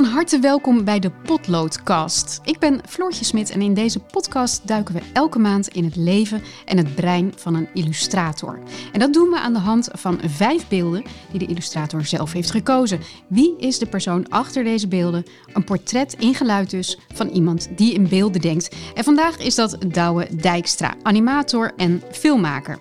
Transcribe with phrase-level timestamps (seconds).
[0.00, 2.40] Van harte welkom bij de Potloodcast.
[2.44, 6.42] Ik ben Floortje Smit en in deze podcast duiken we elke maand in het leven
[6.64, 8.58] en het brein van een illustrator.
[8.92, 12.50] En dat doen we aan de hand van vijf beelden die de illustrator zelf heeft
[12.50, 13.00] gekozen.
[13.28, 15.24] Wie is de persoon achter deze beelden?
[15.52, 18.76] Een portret in geluid dus van iemand die in beelden denkt.
[18.94, 22.78] En vandaag is dat Douwe Dijkstra, animator en filmmaker.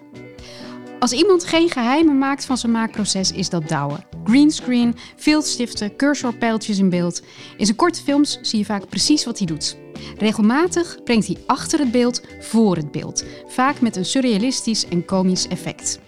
[1.00, 4.09] Als iemand geen geheimen maakt van zijn maakproces, is dat Douwe.
[4.30, 7.22] Greenscreen, viltstiften, cursorpijltjes in beeld.
[7.58, 9.78] In zijn korte films zie je vaak precies wat hij doet.
[10.18, 15.48] Regelmatig brengt hij achter het beeld voor het beeld, vaak met een surrealistisch en komisch
[15.48, 16.00] effect.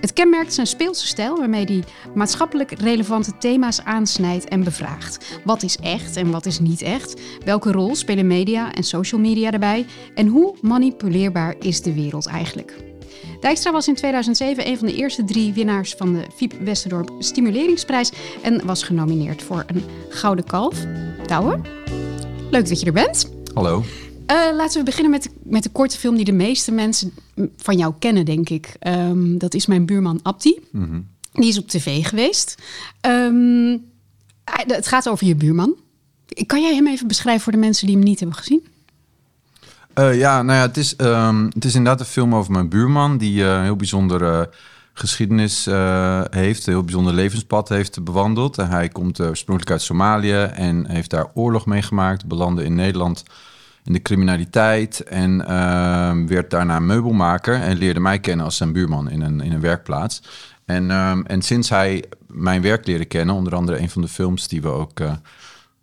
[0.00, 5.40] Het kenmerkt zijn speelse stijl waarmee hij maatschappelijk relevante thema's aansnijdt en bevraagt.
[5.44, 7.20] Wat is echt en wat is niet echt?
[7.44, 9.86] Welke rol spelen media en social media daarbij?
[10.14, 12.89] En hoe manipuleerbaar is de wereld eigenlijk?
[13.40, 18.12] Dijkstra was in 2007 een van de eerste drie winnaars van de Fiep Westerdorp Stimuleringsprijs
[18.42, 20.86] en was genomineerd voor een Gouden Kalf.
[21.26, 21.60] Douwe,
[22.50, 23.30] leuk dat je er bent.
[23.54, 23.78] Hallo.
[23.78, 27.12] Uh, laten we beginnen met, met de korte film die de meeste mensen
[27.56, 28.76] van jou kennen, denk ik.
[28.86, 30.58] Um, dat is mijn buurman Abdi.
[30.70, 31.08] Mm -hmm.
[31.32, 32.54] Die is op tv geweest.
[33.06, 33.84] Um,
[34.44, 35.76] het gaat over je buurman.
[36.46, 38.66] Kan jij hem even beschrijven voor de mensen die hem niet hebben gezien?
[39.94, 43.18] Uh, ja, nou ja, het is, um, het is inderdaad een film over mijn buurman...
[43.18, 44.50] die uh, een heel bijzondere
[44.92, 48.58] geschiedenis uh, heeft, een heel bijzonder levenspad heeft bewandeld.
[48.58, 52.26] En hij komt oorspronkelijk uit Somalië en heeft daar oorlog meegemaakt.
[52.26, 53.24] Belandde in Nederland
[53.84, 57.54] in de criminaliteit en ehm, werd daarna meubelmaker...
[57.54, 60.22] en leerde mij kennen als zijn buurman in een, in een werkplaats.
[60.64, 64.48] En, um, en sinds hij mijn werk leerde kennen, onder andere een van de films
[64.48, 65.00] die we ook...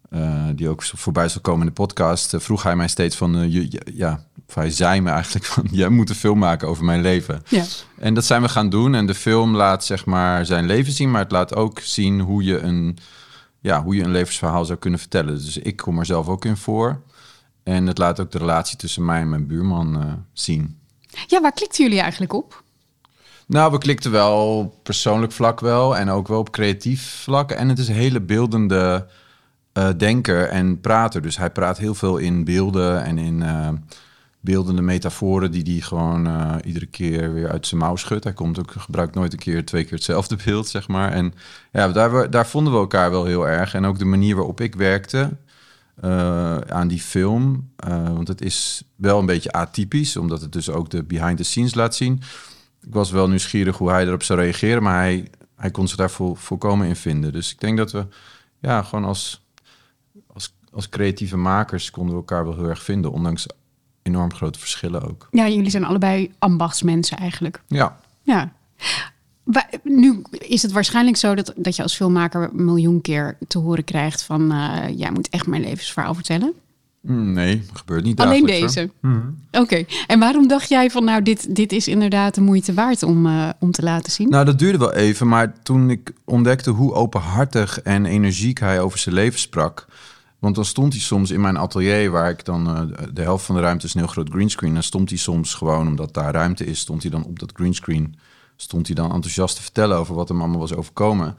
[0.09, 3.38] Uh, die ook voorbij zal komen in de podcast, uh, vroeg hij mij steeds van,
[3.38, 6.85] uh, je, ja, of hij zei me eigenlijk van, jij moet een film maken over
[6.85, 7.44] mijn leven.
[7.50, 7.63] Ja.
[7.97, 8.95] En dat zijn we gaan doen.
[8.95, 12.44] En de film laat zeg maar zijn leven zien, maar het laat ook zien hoe
[12.44, 12.97] je een,
[13.59, 15.34] ja, hoe je een levensverhaal zou kunnen vertellen.
[15.34, 17.01] Dus ik kom er zelf ook in voor.
[17.63, 20.79] En het laat ook de relatie tussen mij en mijn buurman zien.
[21.28, 22.63] Ja, waar klikten jullie eigenlijk op?
[23.47, 27.51] Nou, we klikten wel op persoonlijk vlak wel en ook wel op creatief vlak.
[27.51, 29.07] En het is een hele beeldende
[29.77, 31.21] uh, denker en prater.
[31.21, 33.69] Dus hij praat heel veel in beelden en in uh,
[34.39, 38.23] beeldende metaforen die hij gewoon uh, iedere keer weer uit zijn mouw schudt.
[38.23, 41.11] Hij komt ook, gebruikt nooit een keer twee keer hetzelfde beeld, zeg maar.
[41.11, 41.33] En
[41.71, 43.73] ja, daar, daar vonden we elkaar wel heel erg.
[43.73, 45.38] En ook de manier waarop ik werkte
[46.67, 47.69] aan die film.
[48.13, 51.75] want het is wel een beetje atypisch, omdat het dus ook de behind the scenes
[51.75, 52.21] laat zien.
[52.81, 56.11] Ik was wel nieuwsgierig hoe hij erop zou reageren, maar hij, hij kon zich daar
[56.11, 57.33] vol, volkomen in vinden.
[57.33, 58.07] Dus ik denk dat we
[58.59, 59.47] ja, gewoon als
[60.77, 63.45] als creatieve makers konden we elkaar wel heel erg vinden, ondanks
[64.01, 65.27] enorm grote verschillen ook.
[65.31, 67.61] Ja, jullie zijn allebei ambachtsmensen eigenlijk.
[67.67, 67.99] Ja.
[68.21, 68.51] Ja.
[69.83, 73.83] Nu is het waarschijnlijk zo dat, dat je als filmmaker een miljoen keer te horen
[73.83, 76.53] krijgt van uh, jij moet echt mijn levensverhaal vertellen.
[77.01, 78.19] Mm, nee, dat gebeurt niet.
[78.19, 78.89] Alleen deze.
[79.01, 79.38] Mm.
[79.51, 79.85] Oké.
[80.07, 83.49] En waarom dacht jij van nou dit, dit is inderdaad de moeite waard om, uh,
[83.59, 84.29] om te laten zien?
[84.29, 88.99] Nou, dat duurde wel even, maar toen ik ontdekte hoe openhartig en energiek hij over
[88.99, 89.88] zijn leven sprak,
[90.40, 93.56] want dan stond hij soms in mijn atelier, waar ik dan uh, de helft van
[93.56, 94.74] de ruimte is een heel groot greenscreen.
[94.74, 98.20] Dan stond hij soms gewoon, omdat daar ruimte is, stond hij dan op dat greenscreen.
[98.56, 101.38] Stond hij dan enthousiast te vertellen over wat hem allemaal was overkomen.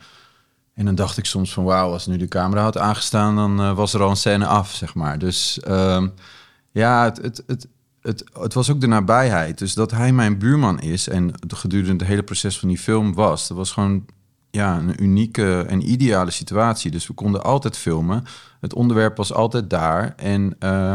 [0.74, 3.76] En dan dacht ik soms van wauw, als nu de camera had aangestaan, dan uh,
[3.76, 5.18] was er al een scène af, zeg maar.
[5.18, 6.06] Dus uh,
[6.70, 7.68] ja, het, het, het,
[8.02, 9.58] het, het was ook de nabijheid.
[9.58, 13.48] Dus dat hij mijn buurman is en gedurende het hele proces van die film was,
[13.48, 14.04] dat was gewoon
[14.50, 16.90] ja, een unieke en ideale situatie.
[16.90, 18.24] Dus we konden altijd filmen.
[18.60, 20.14] Het onderwerp was altijd daar.
[20.16, 20.94] En uh,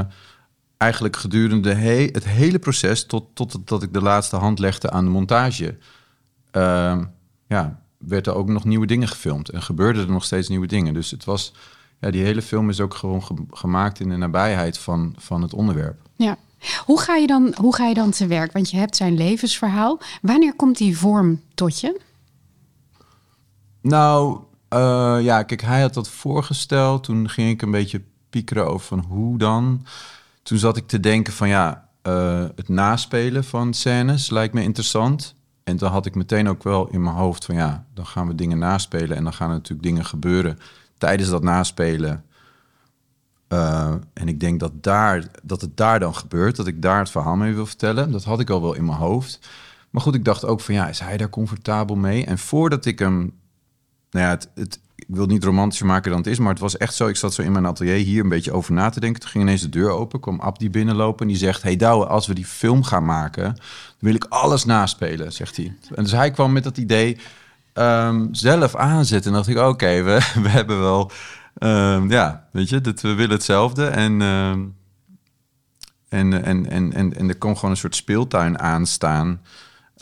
[0.77, 5.03] eigenlijk gedurende he het hele proces, tot, tot dat ik de laatste hand legde aan
[5.03, 5.77] de montage,
[6.51, 7.01] uh,
[7.47, 9.49] ja, werden er ook nog nieuwe dingen gefilmd.
[9.49, 10.93] En gebeurden er nog steeds nieuwe dingen.
[10.93, 11.53] Dus het was,
[11.99, 15.53] ja, die hele film is ook gewoon ge gemaakt in de nabijheid van, van het
[15.53, 15.99] onderwerp.
[16.15, 16.37] Ja.
[16.85, 18.51] Hoe ga, je dan, hoe ga je dan te werk?
[18.51, 19.99] Want je hebt zijn levensverhaal.
[20.21, 22.01] Wanneer komt die vorm tot je?
[23.83, 24.39] Nou,
[24.73, 27.03] uh, ja, kijk, hij had dat voorgesteld.
[27.03, 29.85] Toen ging ik een beetje piekeren over van hoe dan.
[30.43, 35.35] Toen zat ik te denken van ja, uh, het naspelen van scènes lijkt me interessant.
[35.63, 38.35] En dan had ik meteen ook wel in mijn hoofd van ja, dan gaan we
[38.35, 40.59] dingen naspelen en dan gaan er natuurlijk dingen gebeuren
[40.97, 42.23] tijdens dat naspelen.
[43.49, 47.09] Uh, en ik denk dat, daar, dat het daar dan gebeurt, dat ik daar het
[47.09, 48.11] verhaal mee wil vertellen.
[48.11, 49.39] Dat had ik al wel in mijn hoofd.
[49.89, 52.25] Maar goed, ik dacht ook van ja, is hij daar comfortabel mee?
[52.25, 53.33] En voordat ik hem
[54.13, 56.77] nou ja, het, ik wil het niet romantischer maken dan het is, maar het was
[56.77, 57.07] echt zo.
[57.07, 59.21] Ik zat zo in mijn atelier hier een beetje over na te denken.
[59.21, 62.27] Toen ging ineens de deur open, kwam Abdi binnenlopen en die zegt: Hey Douwe, als
[62.27, 63.55] we die film gaan maken, dan
[63.99, 65.75] wil ik alles naspelen, zegt hij.
[65.95, 67.17] En dus hij kwam met dat idee
[67.73, 69.31] ehm, zelf aanzetten.
[69.31, 71.11] En dacht ik: Oké, we, we hebben wel,
[71.57, 73.85] ehm, ja, weet je, dat, we willen hetzelfde.
[73.85, 74.61] En, ehm,
[76.09, 79.41] en, en, en, en, er kon gewoon een soort speeltuin aanstaan,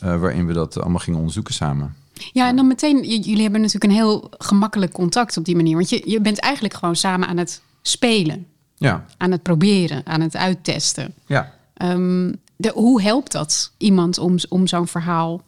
[0.04, 2.01] uh, waarin we dat allemaal gingen onderzoeken samen.
[2.32, 5.76] Ja, en dan meteen, jullie hebben natuurlijk een heel gemakkelijk contact op die manier.
[5.76, 8.46] Want je, je bent eigenlijk gewoon samen aan het spelen.
[8.76, 9.06] Ja.
[9.16, 11.14] Aan het proberen, aan het uittesten.
[11.26, 11.54] Ja.
[11.82, 15.42] Um, de, hoe helpt dat iemand om, om zo'n verhaal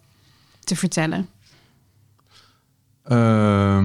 [0.60, 1.28] te vertellen?
[3.08, 3.84] Uh,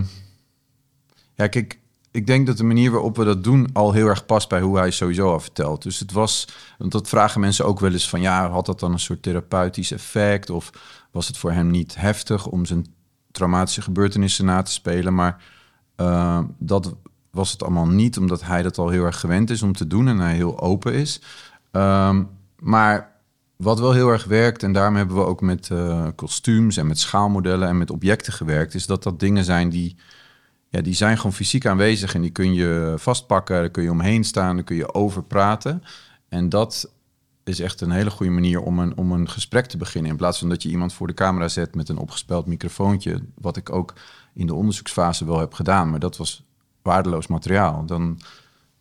[1.35, 1.79] ja, kijk,
[2.11, 4.77] ik denk dat de manier waarop we dat doen al heel erg past bij hoe
[4.77, 5.83] hij sowieso al vertelt.
[5.83, 6.47] Dus het was,
[6.77, 9.91] want dat vragen mensen ook wel eens van ja, had dat dan een soort therapeutisch
[9.91, 10.49] effect?
[10.49, 10.71] Of
[11.11, 12.85] was het voor hem niet heftig om zijn
[13.31, 15.15] traumatische gebeurtenissen na te spelen?
[15.15, 15.43] Maar
[15.97, 16.95] uh, dat
[17.31, 20.07] was het allemaal niet, omdat hij dat al heel erg gewend is om te doen
[20.07, 21.21] en hij heel open is.
[21.71, 22.29] Um,
[22.59, 23.11] maar
[23.55, 26.99] wat wel heel erg werkt, en daarom hebben we ook met uh, kostuums en met
[26.99, 29.95] schaalmodellen en met objecten gewerkt, is dat dat dingen zijn die
[30.69, 34.23] ja, die zijn gewoon fysiek aanwezig en die kun je vastpakken, daar kun je omheen
[34.23, 35.83] staan, daar kun je over praten.
[36.29, 36.91] En dat
[37.49, 40.11] is echt een hele goede manier om een, om een gesprek te beginnen.
[40.11, 43.57] In plaats van dat je iemand voor de camera zet met een opgespeld microfoontje, wat
[43.57, 43.93] ik ook
[44.33, 46.43] in de onderzoeksfase wel heb gedaan, maar dat was
[46.81, 47.85] waardeloos materiaal.
[47.85, 48.19] Dan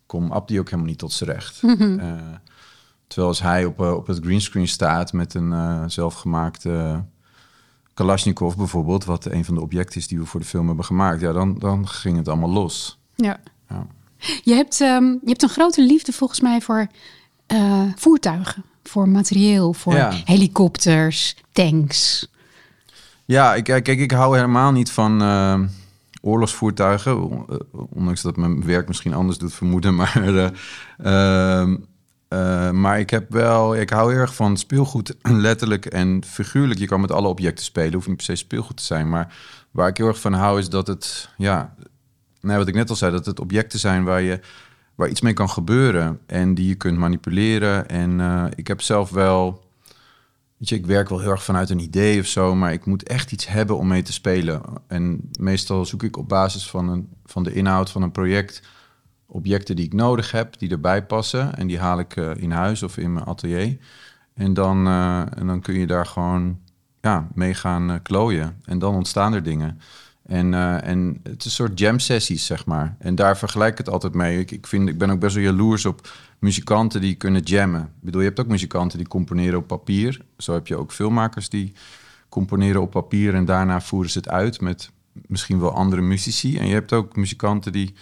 [0.05, 1.61] komt Abdi ook helemaal niet tot zijn recht.
[1.79, 2.39] Mm
[3.09, 7.03] terwijl als hij op, uh, op het greenscreen staat met een uh, zelfgemaakte
[7.93, 11.21] Kalashnikov bijvoorbeeld, wat een van de objecten is die we voor de film hebben gemaakt,
[11.21, 12.99] ja, dan, dan ging het allemaal los.
[13.15, 13.39] Ja.
[13.69, 13.87] ja.
[14.43, 16.87] Je, hebt, um, je hebt een grote liefde volgens mij voor
[17.53, 20.11] uh, voertuigen, voor materieel, voor ja.
[20.25, 22.29] helikopters, tanks.
[23.25, 25.59] Ja, ik, kijk, ik hou helemaal niet van uh,
[26.21, 31.67] oorlogsvoertuigen, ondanks dat mijn werk misschien anders doet vermoeden, maar uh,
[32.29, 35.15] uh, maar ik heb wel, ik hou erg van speelgoed,
[35.47, 36.79] letterlijk en figuurlijk.
[36.79, 39.09] Je kan met alle objecten spelen, hoeft niet per se speelgoed te zijn.
[39.09, 39.35] Maar
[39.71, 41.75] waar ik heel erg van hou, is dat het, ja,
[42.41, 44.39] nee, wat ik net al zei, dat het objecten zijn waar je
[44.99, 47.89] waar iets mee kan gebeuren en die je kunt manipuleren.
[47.89, 49.63] En uh, ik heb zelf wel,
[50.57, 53.03] weet je, ik werk wel heel erg vanuit een idee of zo, maar ik moet
[53.03, 54.61] echt iets hebben om mee te spelen.
[54.87, 58.61] En meestal zoek ik op basis van, een, van de inhoud van een project
[59.25, 61.55] objecten die ik nodig heb, die erbij passen.
[61.55, 63.77] En die haal ik uh, in huis of in mijn atelier.
[64.33, 66.59] En dan, uh, en dan kun je daar gewoon
[67.01, 68.61] ja, mee gaan klooien.
[68.65, 69.79] En dan ontstaan er dingen.
[70.29, 70.53] En,
[70.83, 72.95] en het is een soort jam sessies, zeg maar.
[72.99, 74.39] En daar vergelijk ik het altijd mee.
[74.39, 76.09] Ik, ik, vind, ik ben ook best wel jaloers op
[76.39, 77.81] muzikanten die kunnen jammen.
[77.81, 80.21] Ik bedoel, je hebt ook muzikanten die componeren op papier.
[80.37, 81.73] Zo heb je ook filmmakers die
[82.29, 83.35] componeren op papier...
[83.35, 86.57] en daarna voeren ze het uit met misschien wel andere muzici.
[86.57, 87.93] En je hebt ook muzikanten die,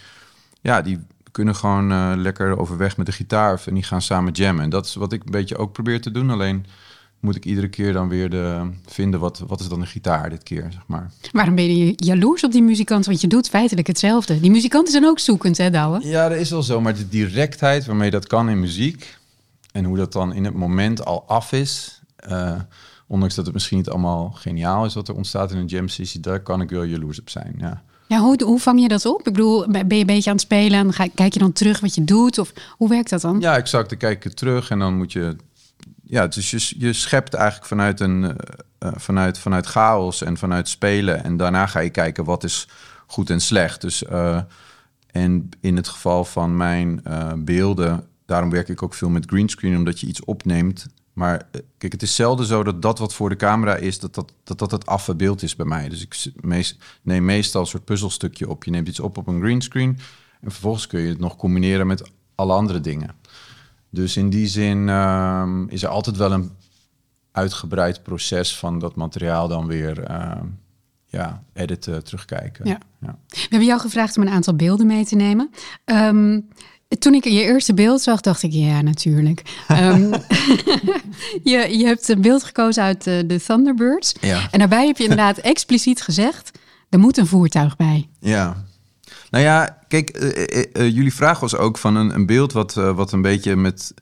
[0.60, 0.98] ja, die
[1.30, 4.64] kunnen gewoon uh, lekker overweg met de gitaar en die gaan samen jammen.
[4.64, 6.30] En dat is wat ik een beetje ook probeer te doen.
[6.30, 6.66] Alleen
[7.20, 10.42] moet ik iedere keer dan weer de, vinden wat, wat is dan een gitaar dit
[10.42, 11.10] keer, zeg maar.
[11.32, 13.06] Waarom ben je jaloers op die muzikant?
[13.06, 14.40] Want je doet feitelijk hetzelfde.
[14.40, 16.06] Die muzikanten zijn ook zoekend, hè, Douwe?
[16.06, 16.80] Ja, dat is wel zo.
[16.80, 19.18] Maar de directheid waarmee dat kan in muziek...
[19.72, 22.00] en hoe dat dan in het moment al af is...
[22.28, 22.54] Uh,
[23.06, 26.20] ondanks dat het misschien niet allemaal geniaal is wat er ontstaat in een jam sessie...
[26.20, 27.82] daar kan ik wel jaloers op zijn, ja.
[28.08, 29.18] Ja, hoe, hoe vang je dat op?
[29.18, 31.80] Ik bedoel, ben je een beetje aan het spelen en ga, kijk je dan terug
[31.80, 32.38] wat je doet?
[32.38, 33.40] Of hoe werkt dat dan?
[33.40, 33.88] Ja, exact.
[33.88, 35.36] Dan kijk je terug en dan moet je...
[36.08, 41.24] Ja, dus je, je schept eigenlijk vanuit, een, uh, vanuit, vanuit chaos en vanuit spelen.
[41.24, 42.68] En daarna ga je kijken wat is
[43.06, 43.80] goed en slecht.
[43.80, 44.40] Dus, uh,
[45.06, 47.02] en in het geval van mijn
[47.44, 50.86] beelden, daarom werk ik ook veel met greenscreen, omdat je iets opneemt
[51.18, 54.14] maar eh, kijk, het is zelden zo dat dat wat voor de camera is, dat
[54.14, 55.88] dat, dat, dat het affe beeld is bij mij.
[55.88, 56.34] Dus ik
[57.02, 58.64] neem meestal een soort puzzelstukje op.
[58.64, 59.98] Je neemt iets op op een greenscreen
[60.40, 63.14] en vervolgens kun je het nog combineren met alle andere dingen.
[63.90, 66.50] Dus in die zin uh, is er altijd wel een
[67.32, 70.32] uitgebreid proces van dat materiaal dan weer uh,
[71.06, 72.66] ja, editen, terugkijken.
[72.66, 72.78] Ja.
[73.00, 73.18] ja.
[73.28, 75.50] We hebben jou gevraagd om een aantal beelden mee te nemen.
[75.84, 76.48] Um,
[76.98, 79.42] toen ik je eerste beeld zag, dacht ik, ja, natuurlijk.
[79.70, 80.10] um,
[81.50, 84.14] je, je hebt een beeld gekozen uit de, de Thunderbirds.
[84.20, 84.48] Ja.
[84.50, 86.50] En daarbij heb je inderdaad expliciet gezegd,
[86.88, 88.08] er moet een voertuig bij.
[88.20, 88.66] Ja.
[89.30, 93.12] Nou ja, kijk, uh, uh, jullie vraag was ook van een, een beeld wat, wat
[93.12, 93.94] een beetje met...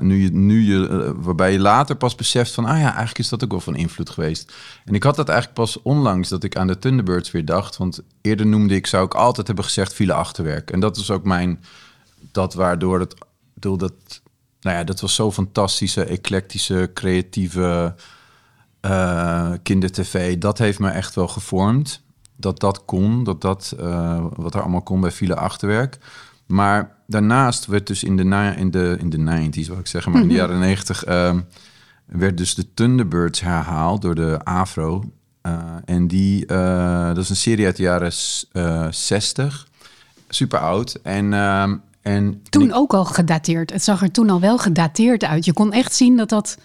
[0.00, 3.44] nu je, nu je, waarbij je later pas beseft van, ah ja, eigenlijk is dat
[3.44, 4.52] ook wel van invloed geweest.
[4.84, 7.76] En ik had dat eigenlijk pas onlangs dat ik aan de Thunderbirds weer dacht.
[7.76, 10.70] Want eerder noemde ik, zou ik altijd hebben gezegd, file achterwerk.
[10.70, 11.60] En dat is ook mijn
[12.32, 13.14] dat waardoor het,
[13.54, 13.92] bedoel dat,
[14.60, 17.94] nou ja, dat was zo fantastische, eclectische, creatieve
[18.82, 20.38] uh, kindertv.
[20.38, 22.04] Dat heeft me echt wel gevormd.
[22.36, 25.98] Dat dat kon, dat dat eh, wat er allemaal kon bij file achterwerk.
[26.46, 29.18] Maar daarnaast werd dus in de, na- in de, in de
[29.50, 31.40] 90s, wil ik zeggen, maar in de jaren 90 ehm,
[32.06, 35.04] werd dus de Thunderbirds herhaald door de Afro.
[35.42, 35.52] Eh,
[35.84, 39.66] en die, eh, dat is een serie uit de jaren s- eh, 60,
[40.28, 40.98] super oud.
[41.02, 43.72] En, ehm, en Toen ook al gedateerd.
[43.72, 45.44] Het zag er toen al wel gedateerd uit.
[45.44, 46.58] Je kon echt zien dat dat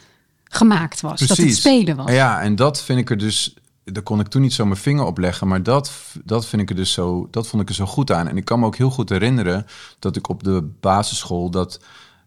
[0.43, 1.19] gemaakt was.
[1.19, 2.11] Dat het spelen was.
[2.11, 3.55] Ja, en dat vind ik er dus.
[3.91, 5.47] Daar kon ik toen niet zo mijn vinger op leggen.
[5.47, 5.91] Maar dat,
[6.23, 7.27] dat vind ik er dus zo.
[7.31, 8.27] Dat vond ik er zo goed aan.
[8.27, 9.65] En ik kan me ook heel goed herinneren
[9.99, 11.79] dat ik op de basisschool dat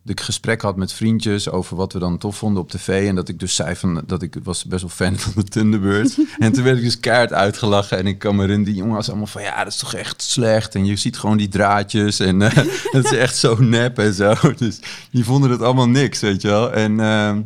[0.07, 3.09] ik gesprek had met vriendjes over wat we dan tof vonden op tv.
[3.09, 6.19] En dat ik dus zei van dat ik was best wel fan van de Thunderbirds.
[6.39, 7.99] en toen werd ik dus keihard uitgelachen.
[7.99, 10.75] En ik me herinneren, die jongen was allemaal van ja, dat is toch echt slecht.
[10.75, 12.21] En je ziet gewoon die draadjes.
[12.21, 12.57] En eh,
[12.93, 14.35] dat is echt zo nep en zo.
[14.59, 14.79] Dus
[15.11, 16.73] die vonden het allemaal niks, weet je wel.
[16.73, 17.41] En ehm,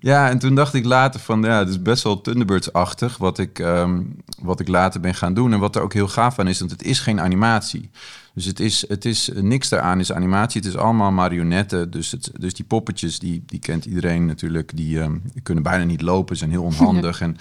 [0.00, 3.58] ja, en toen dacht ik later van, ja, het is best wel Thunderbirds-achtig wat ik,
[3.58, 4.02] ehm,
[4.42, 5.52] wat ik later ben gaan doen.
[5.52, 7.90] En wat er ook heel gaaf aan is, want het is geen animatie.
[8.34, 10.60] Dus het is, het is niks daaraan is animatie.
[10.60, 11.90] Het is allemaal marionetten.
[11.90, 14.76] Dus, het, dus die poppetjes, die, die kent iedereen natuurlijk.
[14.76, 17.20] Die, ehm, kunnen bijna niet lopen, zijn heel onhandig.
[17.30, 17.36] En,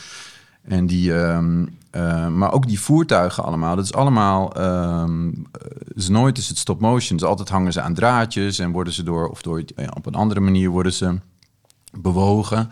[0.62, 3.76] en die, ehm, eh, maar ook die voertuigen allemaal.
[3.76, 5.30] Dat is allemaal, ehm
[6.00, 7.18] is nooit is het stop motion.
[7.18, 10.14] Dus altijd hangen ze aan draadjes en worden ze door, of door, ja, op een
[10.14, 11.20] andere manier worden ze
[11.98, 12.70] bewogen.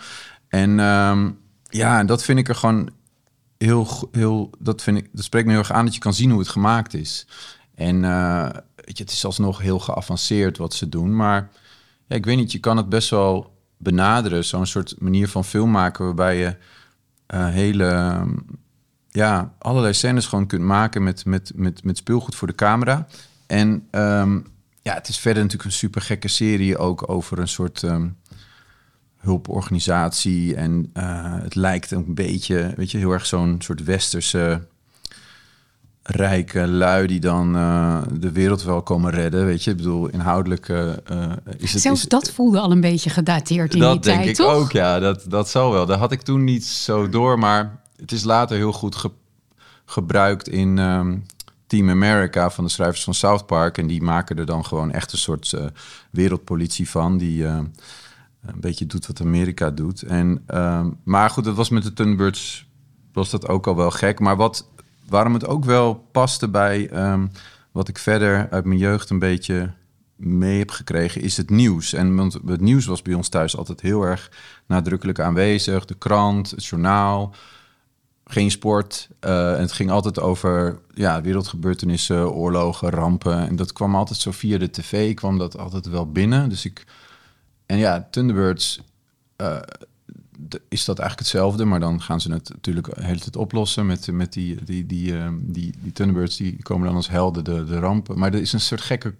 [0.47, 1.31] En ehm,
[1.69, 2.89] ja, dat vind ik er gewoon
[3.57, 6.29] heel, heel dat vind ik, dat spreekt me heel erg aan dat je kan zien
[6.29, 7.27] hoe het gemaakt is.
[7.75, 11.49] En eh, weet je, het is alsnog heel geavanceerd wat ze doen, maar
[12.07, 15.71] ja, ik weet niet, je kan het best wel benaderen, zo'n soort manier van film
[15.71, 16.55] maken waarbij je
[17.25, 18.35] eh, hele, ehm,
[19.09, 23.07] ja, allerlei scènes gewoon kunt maken met, met, met, met speelgoed voor de camera.
[23.47, 24.39] En ehm,
[24.81, 27.83] ja, het is verder natuurlijk een super gekke serie ook over een soort
[29.17, 30.55] hulporganisatie.
[30.55, 34.67] En eh, het lijkt een beetje, weet je, heel erg zo'n soort westerse
[36.03, 39.45] rijke lui die dan eh, de wereld wel komen redden.
[39.45, 40.87] Weet je, ik bedoel, inhoudelijk eh,
[41.57, 41.81] is het...
[41.81, 44.53] Zelfs is, dat voelde al een beetje gedateerd in dat die denk tijd, ik toch?
[44.53, 44.99] ook, ja.
[44.99, 45.85] Dat, dat zal wel.
[45.85, 49.11] Dat had ik toen niet zo door, maar het is later heel goed ge-
[49.85, 51.17] gebruikt in ehm,
[51.67, 53.77] Team America van de schrijvers van South Park.
[53.77, 55.53] En die maken er dan gewoon echt een soort
[56.09, 57.45] wereldpolitie van, die
[58.53, 60.01] een beetje doet wat Amerika doet.
[60.01, 62.67] En, ehm, maar goed, dat was met de Thunderbirds
[63.13, 64.19] was dat ook al wel gek.
[64.19, 64.69] Maar wat,
[65.09, 67.27] waarom het ook wel paste bij ehm,
[67.71, 69.71] wat ik verder uit mijn jeugd een beetje
[70.15, 71.93] mee heb gekregen, is het nieuws.
[71.93, 74.31] En want het nieuws was bij ons thuis altijd heel erg
[74.67, 75.85] nadrukkelijk aanwezig.
[75.85, 77.35] De krant, het journaal,
[78.25, 79.09] geen sport.
[79.19, 83.47] Eh, en het ging altijd over ja, wereldgebeurtenissen, oorlogen, rampen.
[83.47, 86.49] En dat kwam altijd zo via de tv, kwam dat altijd wel binnen.
[86.49, 86.85] Dus ik...
[87.67, 88.81] En ja, Thunderbirds
[89.35, 89.57] eh,
[90.69, 94.11] is dat eigenlijk hetzelfde, maar dan gaan ze het natuurlijk de hele tijd oplossen met,
[94.11, 97.79] met die, die, die, ehm, die, die Thunderbirds, die komen dan als helden de, de
[97.79, 98.19] rampen.
[98.19, 99.15] Maar er is een soort gekke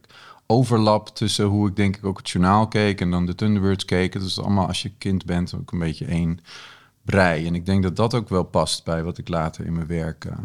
[0.45, 3.85] overlap tussen hoe ik denk ik ook het journaal keek en dan de Thunderbirds.
[3.87, 6.39] Het is allemaal als je kind bent ook een beetje één
[7.01, 7.45] brei.
[7.45, 10.25] En ik denk dat dat ook wel past bij wat ik later in mijn werk
[10.25, 10.37] eh,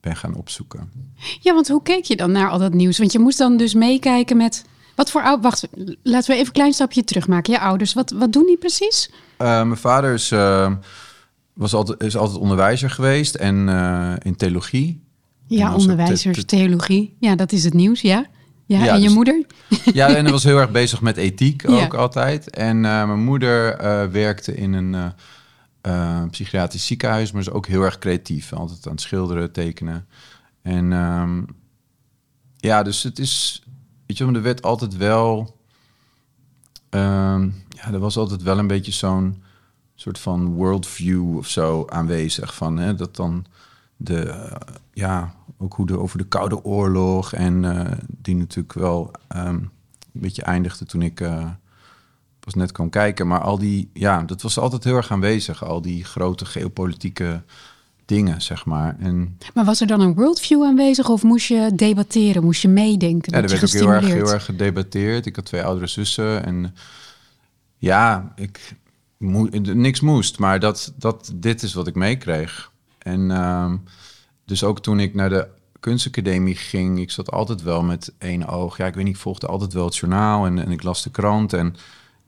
[0.00, 0.92] ben gaan opzoeken.
[1.40, 2.98] Ja, want hoe keek je dan naar al dat nieuws?
[2.98, 4.64] Want je moest dan dus meekijken met...
[4.98, 5.42] Wat voor oud...
[5.42, 5.68] Wacht,
[6.02, 7.52] laten we even een klein stapje terugmaken.
[7.52, 9.10] Je ouders, wat, wat doen die precies?
[9.36, 10.72] Eh, mijn vader is, eh,
[11.52, 15.02] was altijd, is altijd onderwijzer geweest en eh, in theologie.
[15.46, 17.16] Ja, onderwijzers, te- theologie.
[17.20, 18.26] Ja, dat is het nieuws, ja.
[18.66, 19.44] Ja, Ja, en je dus- moeder?
[20.00, 21.98] Ja, en hij was heel erg bezig met ethiek ook Ja.
[21.98, 22.50] altijd.
[22.50, 23.76] En mijn moeder
[24.10, 25.12] werkte in een
[26.30, 28.52] psychiatrisch ziekenhuis, maar is ook heel erg creatief.
[28.52, 30.06] Altijd aan het schilderen, tekenen.
[30.62, 31.42] En ehm,
[32.56, 33.62] ja, dus het is,
[34.08, 35.56] weet je, er werd altijd wel,
[36.88, 39.42] ehm, ja, er was altijd wel een beetje zo'n
[39.94, 42.54] soort van worldview of zo aanwezig.
[42.54, 43.46] Van, hè, dat dan
[43.96, 44.56] de, eh,
[44.92, 49.70] ja, ook hoe de, over de Koude Oorlog en eh, die natuurlijk wel ehm, een
[50.12, 51.50] beetje eindigde toen ik eh,
[52.40, 53.26] pas net kwam kijken.
[53.26, 55.64] Maar al die, ja, dat was altijd heel erg aanwezig.
[55.64, 57.42] Al die grote geopolitieke
[58.08, 58.96] dingen, zeg maar.
[58.98, 62.44] En Maar was er dan een worldview aanwezig of moest je debatteren?
[62.44, 63.32] Moest je meedenken?
[63.32, 65.26] ja, er werd ook heel erg, heel erg gedebatteerd.
[65.26, 66.74] Ik had twee oudere zussen en
[67.76, 68.76] ja, ik
[69.16, 72.72] moe, niks moest, maar dat, dat dit is wat ik meekreeg.
[72.98, 73.76] En ehm,
[74.44, 75.48] dus ook toen ik naar de
[75.80, 78.76] kunstacademie ging, ik zat altijd wel met één oog.
[78.76, 81.10] Ja, ik weet niet, ik volgde altijd wel het journaal en, en ik las de
[81.10, 81.52] krant.
[81.52, 81.76] En,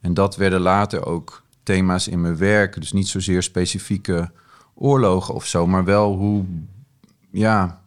[0.01, 2.81] en dat werden later ook thema's in mijn werk.
[2.81, 4.31] Dus niet zozeer specifieke
[4.81, 6.45] oorlogen of zo, maar wel hoe,
[7.31, 7.81] ja,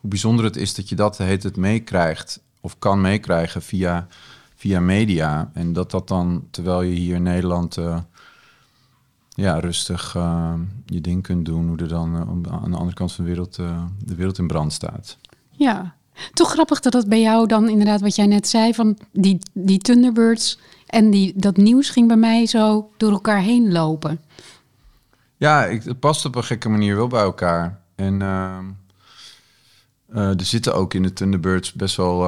[0.00, 4.06] hoe bijzonder het is dat je dat heet het meekrijgt of kan meekrijgen via,
[4.54, 5.50] via media.
[5.54, 7.98] En dat dat dan, terwijl je hier in Nederland eh,
[9.28, 10.54] ja, rustig uh,
[10.86, 11.68] je ding kunt doen.
[11.68, 12.20] Hoe er dan uh,
[12.52, 13.54] aan de andere kant van de wereld
[14.04, 15.16] de wereld in brand staat.
[15.50, 15.94] Ja,
[16.32, 19.78] toch grappig dat dat bij jou dan inderdaad wat jij net zei van die, die
[19.78, 24.20] Thunderbirds en die, dat nieuws ging bij mij zo door elkaar heen lopen.
[25.36, 27.80] Ja, ik, het past op een gekke manier wel bij elkaar.
[27.94, 28.64] En ehm,
[30.38, 32.24] er zitten ook in de Thunderbirds best wel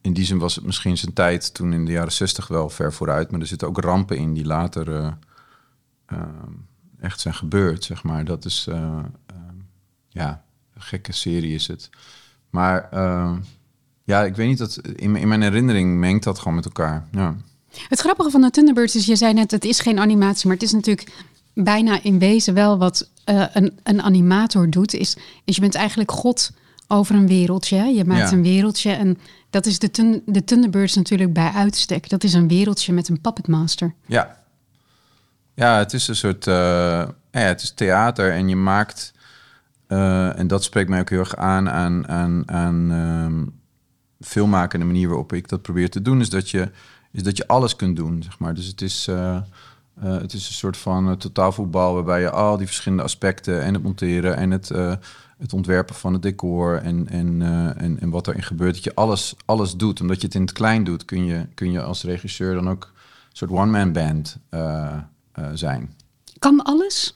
[0.00, 2.92] in die zin was het misschien zijn tijd toen in de jaren zestig wel ver
[2.92, 3.30] vooruit.
[3.30, 5.10] Maar er zitten ook rampen in die later uh,
[6.12, 6.18] uh,
[7.00, 8.24] echt zijn gebeurd, zeg maar.
[8.24, 8.98] Dat is, uh,
[10.08, 10.44] ja,
[10.74, 11.90] een gekke serie is het.
[12.50, 13.38] Maar ehm,
[14.04, 17.08] ja, ik weet niet, dat in, in mijn herinnering mengt dat gewoon met elkaar.
[17.12, 17.36] Ja.
[17.88, 20.64] Het grappige van de Thunderbirds is, je zei net, het is geen animatie, maar het
[20.64, 21.12] is natuurlijk
[21.64, 23.10] bijna in wezen wel wat
[23.52, 24.94] een, een animator doet.
[24.94, 26.52] Is, is je bent eigenlijk God
[26.86, 27.76] over een wereldje.
[27.76, 29.18] Je maakt een wereldje en
[29.50, 32.08] dat is de, tun de Thunderbirds natuurlijk bij uitstek.
[32.08, 33.94] Dat is een wereldje met een puppetmaster.
[34.06, 34.36] Ja,
[35.54, 36.54] ja het is een soort uh,
[37.30, 39.12] ja, het is theater en je maakt...
[39.88, 43.60] Uh, en dat spreekt mij ook heel erg aan aan, aan, aan um,
[44.20, 44.80] filmmaken.
[44.80, 46.20] En de manier waarop ik dat probeer te doen...
[46.20, 46.70] is dat je,
[47.12, 48.54] is dat je alles kunt doen, zeg maar.
[48.54, 49.06] Dus het is...
[49.10, 49.40] Uh,
[50.00, 54.36] het is een soort van totaalvoetbal waarbij je al die verschillende aspecten en het monteren
[54.36, 54.70] en het
[55.38, 57.42] het ontwerpen van het decor en, en,
[57.76, 58.74] en, en wat erin gebeurt.
[58.74, 60.00] Dat je alles, alles doet.
[60.00, 62.92] Omdat je het in het klein doet, kun je, kun je als regisseur dan ook
[63.30, 64.36] een soort one-man band
[65.54, 65.94] zijn.
[66.38, 67.14] Kan alles?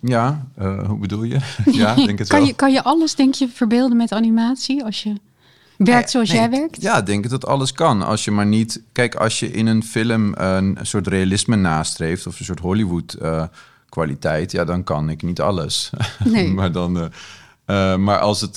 [0.00, 0.46] Ja,
[0.86, 1.38] hoe bedoel je?
[1.72, 2.48] ja, denk het kan, wel.
[2.48, 5.14] Je, kan je alles, denk je, verbeelden met animatie als je
[5.84, 6.82] werkt zoals nee, jij werkt?
[6.82, 8.02] Ja, denk dat alles kan.
[8.02, 8.82] Als je maar niet...
[8.92, 12.26] Kijk, als je in een film een soort realisme nastreeft...
[12.26, 13.16] of een soort Hollywood
[13.88, 15.90] kwaliteit, ja, dan kan ik niet alles.
[16.24, 16.52] Nee.
[16.52, 16.96] maar dan.
[16.96, 17.02] Uh,
[17.66, 18.56] uh, maar als het,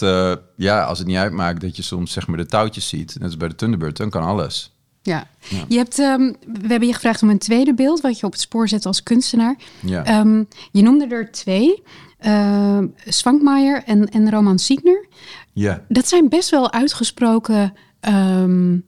[0.55, 3.37] ja, als het niet uitmaakt dat je soms zeg maar de touwtjes ziet, net als
[3.37, 4.75] bij de Thunderbird, dan kan alles.
[5.05, 5.65] Ja, ja.
[5.67, 8.41] je hebt, um, we hebben je gevraagd om een tweede beeld wat je op het
[8.41, 9.55] spoor zet als kunstenaar.
[9.79, 10.19] Ja.
[10.19, 11.83] Um, je noemde er twee,
[12.25, 15.07] uh, Swankmaier en, en Roman Siegner.
[15.55, 15.81] Ja.
[15.87, 18.83] Dat zijn best wel uitgesproken um,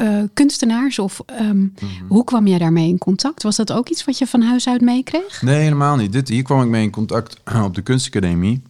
[0.00, 0.98] uh, kunstenaars?
[0.98, 1.74] Of um,
[2.08, 3.42] hoe kwam jij daarmee in contact?
[3.42, 5.42] Was dat ook iets wat je van huis uit meekreeg?
[5.42, 6.12] Nee, helemaal niet.
[6.12, 8.62] Dit, hier kwam ik mee in contact op de kunstacademie.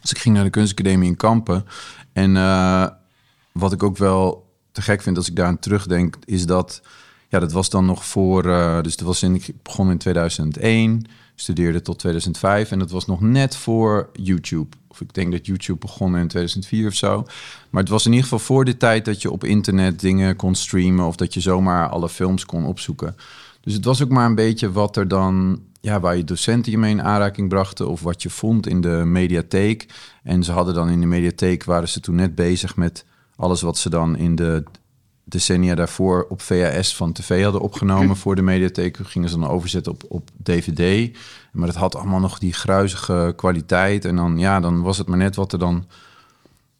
[0.00, 1.64] Dus ik ging naar de kunstacademie in Kampen.
[2.12, 2.86] En uh,
[3.52, 6.82] wat ik ook wel te gek vind als ik daar aan terugdenk, is dat...
[7.28, 8.46] Ja, dat was dan nog voor...
[8.46, 12.70] Uh, dus dat was in, ik begon in 2001, studeerde tot 2005.
[12.70, 14.76] En dat was nog net voor YouTube.
[15.00, 17.26] Ik denk dat YouTube begon in 2004 of zo.
[17.70, 20.54] Maar het was in ieder geval voor de tijd dat je op internet dingen kon
[20.54, 23.16] streamen of dat je zomaar alle films kon opzoeken.
[23.60, 26.78] Dus het was ook maar een beetje wat er dan, ja, waar je docenten je
[26.78, 29.86] mee in aanraking brachten of wat je vond in de mediatheek.
[30.22, 33.04] En ze hadden dan in de mediatheek, waren ze toen net bezig met
[33.36, 34.64] alles wat ze dan in de
[35.28, 38.98] decennia daarvoor op VHS van tv hadden opgenomen voor de mediatheek.
[39.02, 41.16] Gingen ze dan overzetten op, op DVD.
[41.52, 44.04] Maar het had allemaal nog die gruizige kwaliteit.
[44.04, 45.84] En dan, ja, dan was het maar net wat er dan,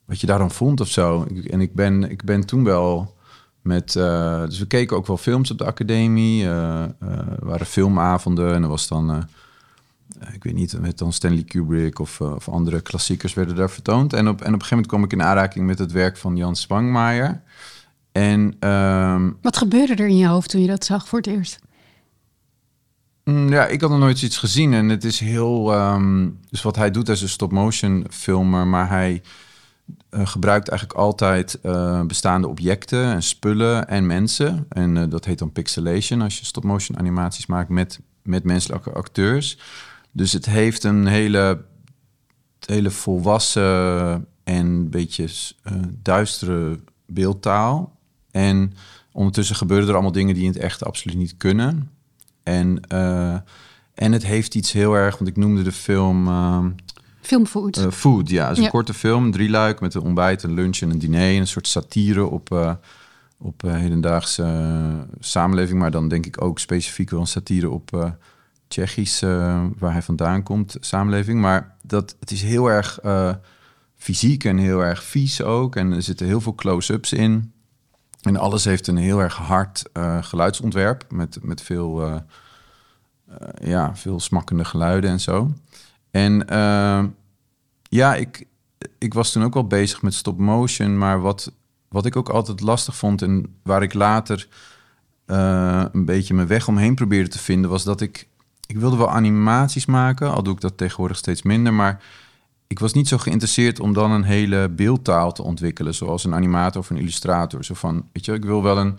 [0.05, 1.27] wat je daar dan vond of zo.
[1.51, 3.17] En ik ben, ik ben toen wel
[3.63, 6.45] met, uh, dus we keken ook wel films op de academie.
[6.45, 9.29] Uh, uh, waren filmavonden en er was dan,
[10.33, 14.13] ik weet niet, met dan Stanley Kubrick of, of andere klassiekers werden daar vertoond.
[14.13, 16.37] En op, en op een gegeven moment kwam ik in aanraking met het werk van
[16.37, 17.43] Jan Spangmaier.
[18.19, 21.59] En, um, Wat gebeurde er in je hoofd toen je dat zag voor het eerst?
[23.25, 25.75] Mm, ja, ik had nog nooit iets gezien en het is heel.
[25.75, 29.23] Um, dus wat hij doet is een stop-motion filmer, maar hij
[30.11, 34.67] uh, gebruikt eigenlijk altijd uh, bestaande objecten en spullen en mensen.
[34.69, 39.59] En uh, dat heet dan pixelation als je stop-motion animaties maakt met, met menselijke acteurs.
[40.13, 41.65] Dus het heeft een hele,
[42.67, 45.29] hele volwassen en beetje
[46.03, 47.97] duistere beeldtaal.
[48.31, 48.73] En
[49.13, 51.91] ondertussen gebeuren er allemaal dingen die in het echt absoluut niet kunnen.
[52.43, 53.37] En, uh,
[53.95, 56.29] en het heeft iets heel erg, want ik noemde de film.
[56.29, 56.65] Uh,
[57.21, 57.79] Film Food.
[57.79, 58.49] Uh, food, ja.
[58.49, 61.37] Het is een korte film, drie luik met een ontbijt, een lunch en een diner.
[61.37, 62.73] Een soort satire op, uh,
[63.39, 65.79] op hedendaagse samenleving.
[65.79, 68.15] Maar dan denk ik ook specifiek wel een satire op
[68.69, 69.21] Tsjechisch,
[69.79, 71.41] waar hij vandaan komt, samenleving.
[71.41, 72.99] Maar dat, het is heel erg
[73.97, 75.77] fysiek en heel erg vies ook.
[75.77, 77.53] En er zitten heel veel close-ups in.
[78.23, 82.17] En alles heeft een heel erg hard uh, geluidsontwerp met, met veel, uh,
[83.31, 85.53] uh, ja, veel smakkende geluiden en zo.
[86.11, 86.45] En
[87.83, 88.47] ja, ik,
[88.99, 91.53] ik was toen ook wel bezig met stop motion, maar wat,
[91.89, 94.49] wat ik ook altijd lastig vond en waar ik later
[95.27, 98.29] een beetje mijn weg omheen probeerde te vinden, was dat ik,
[98.67, 102.03] ik wilde wel animaties maken, al doe ik dat tegenwoordig steeds minder, maar
[102.69, 106.81] ik was niet zo geïnteresseerd om dan een hele beeldtaal te ontwikkelen, zoals een animator
[106.81, 107.65] of een illustrator.
[107.65, 108.99] Zo van, weet je, ik wil wel een.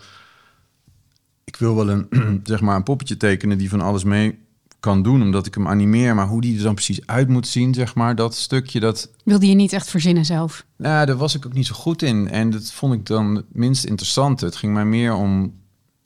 [1.44, 2.08] ik wil wel een,
[2.44, 4.38] zeg maar een poppetje tekenen die van alles mee
[4.80, 6.14] kan doen, omdat ik hem animeer.
[6.14, 9.10] Maar hoe die er dan precies uit moet zien, zeg maar, dat stukje, dat...
[9.24, 10.64] Wilde je niet echt verzinnen zelf?
[10.76, 12.28] Nou, daar was ik ook niet zo goed in.
[12.28, 14.44] En dat vond ik dan het minst interessante.
[14.44, 15.54] Het ging mij meer om,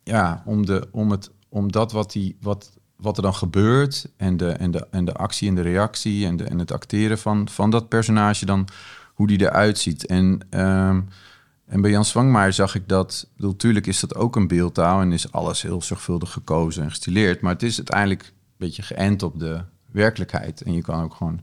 [0.02, 2.70] ja, om, de, om, het, om dat wat, die, wat,
[3.04, 6.36] wat er dan gebeurt en de, en de, en de actie en de reactie en,
[6.36, 8.68] de, en het acteren van, van dat personage dan,
[9.14, 10.06] hoe die eruit ziet.
[10.06, 10.40] En...
[10.50, 11.00] ehm,
[11.66, 15.32] en bij Jan Zwangmaar zag ik dat, natuurlijk is dat ook een beeldtaal en is
[15.32, 19.60] alles heel zorgvuldig gekozen en gestileerd, maar het is uiteindelijk een beetje geënt op de
[19.90, 20.62] werkelijkheid.
[20.62, 21.40] En je kan ook gewoon,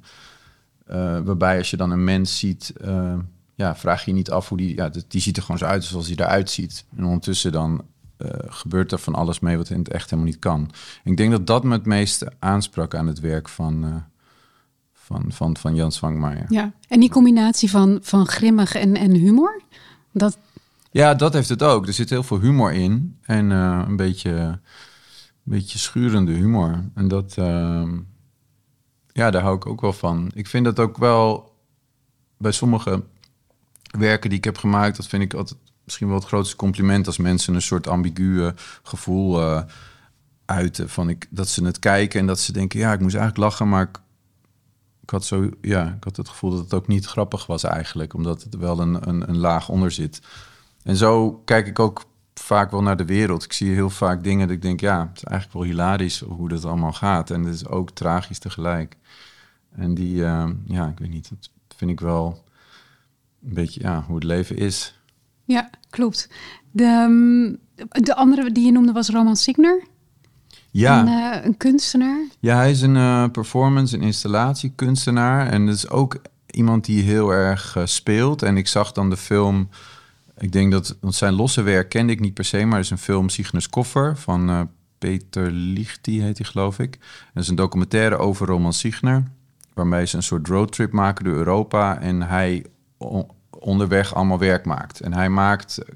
[0.85, 3.17] eh, waarbij als je dan een mens ziet, eh,
[3.55, 6.07] ja, vraag je niet af hoe die, ja, die ziet er gewoon zo uit zoals
[6.07, 6.85] hij eruit ziet.
[6.95, 7.85] En ondertussen dan
[8.47, 10.71] gebeurt er van alles mee wat in het echt helemaal niet kan.
[11.03, 13.95] En ik denk dat dat me het meeste aansprak aan het werk van, eh,
[14.93, 16.45] van, van, van Jan Zwangmaier.
[16.49, 16.71] Ja.
[16.87, 19.61] En die combinatie van, van grimmig en, en humor,
[20.11, 20.37] dat,
[20.91, 21.87] Ja, dat heeft het ook.
[21.87, 23.17] Er zit heel veel humor in.
[23.21, 24.59] En eh, een beetje, een
[25.43, 26.89] beetje schurende humor.
[26.95, 27.99] En dat, ehm,
[29.11, 30.31] ja, daar hou ik ook wel van.
[30.33, 31.55] Ik vind dat ook wel
[32.37, 33.03] bij sommige
[33.97, 35.59] werken die ik heb gemaakt, dat vind ik altijd
[35.91, 38.51] misschien wel het grootste compliment als mensen een soort ambigu
[38.83, 39.63] gevoel eh,
[40.45, 40.89] uiten.
[40.89, 43.69] Van ik, dat ze het kijken en dat ze denken, ja, ik moest eigenlijk lachen,
[43.69, 43.89] maar
[45.01, 48.13] ik, had zo, ja, ik had het gevoel dat het ook niet grappig was eigenlijk,
[48.13, 50.21] omdat het wel een, een, een laag onder zit.
[50.83, 53.43] En zo kijk ik ook vaak wel naar de wereld.
[53.43, 56.49] Ik zie heel vaak dingen dat ik denk, ja, het is eigenlijk wel hilarisch hoe
[56.49, 57.29] dat allemaal gaat.
[57.29, 58.97] En het is ook tragisch tegelijk.
[59.71, 62.43] En die, eh, ja, ik weet niet, dat vind ik wel
[63.43, 65.00] een beetje, ja, hoe het leven is.
[65.51, 66.29] Ja, klopt.
[66.71, 67.55] De, ehm,
[68.03, 69.83] de andere die je noemde was Roman Signer,
[70.71, 72.19] Ja, een, eh, een kunstenaar.
[72.39, 75.47] ja hij is een eh, performance- en installatiekunstenaar.
[75.47, 78.41] En dat is ook iemand die heel erg eh, speelt.
[78.41, 79.69] En ik zag dan de film...
[80.37, 82.91] Ik denk dat, want zijn losse werk kende ik niet per se, maar het is
[82.91, 86.99] een film Cygnus Koffer van Peter Lichty heet hij geloof ik.
[87.33, 89.23] Dat is een documentaire over Roman Signer,
[89.73, 92.65] waarmee ze een soort roadtrip maken door Europa en hij
[93.61, 94.99] onderweg allemaal werk maakt.
[94.99, 95.95] En hij maakt eh,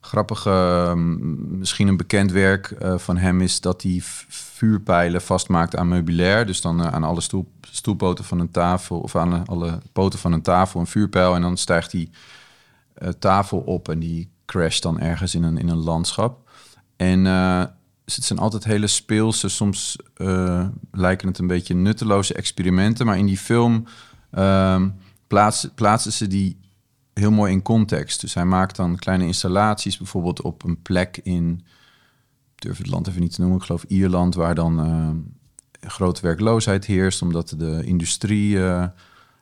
[0.00, 5.88] grappige, mm, misschien een bekend werk eh, van hem is dat hij vuurpijlen vastmaakt aan
[5.88, 6.46] meubilair.
[6.46, 10.32] Dus dan eh, aan alle stoel, stoelpoten van een tafel of aan alle poten van
[10.32, 12.10] een tafel een vuurpijl en dan stijgt die
[13.18, 16.50] tafel op en die crasht dan ergens in een, in een landschap.
[16.96, 19.96] En het zijn altijd hele speelse, soms
[20.92, 23.86] lijken het een beetje nutteloze experimenten, maar in die film
[24.30, 24.88] ehm
[25.32, 26.58] plaatsen, plaatsen ze die
[27.14, 28.20] heel mooi in context.
[28.20, 31.64] Dus hij maakt dan kleine installaties, bijvoorbeeld op een plek in,
[32.54, 36.22] ik durf het land even niet te noemen, ik geloof Ierland, waar dan eh, grote
[36.22, 38.86] werkloosheid heerst, omdat de industrie eh,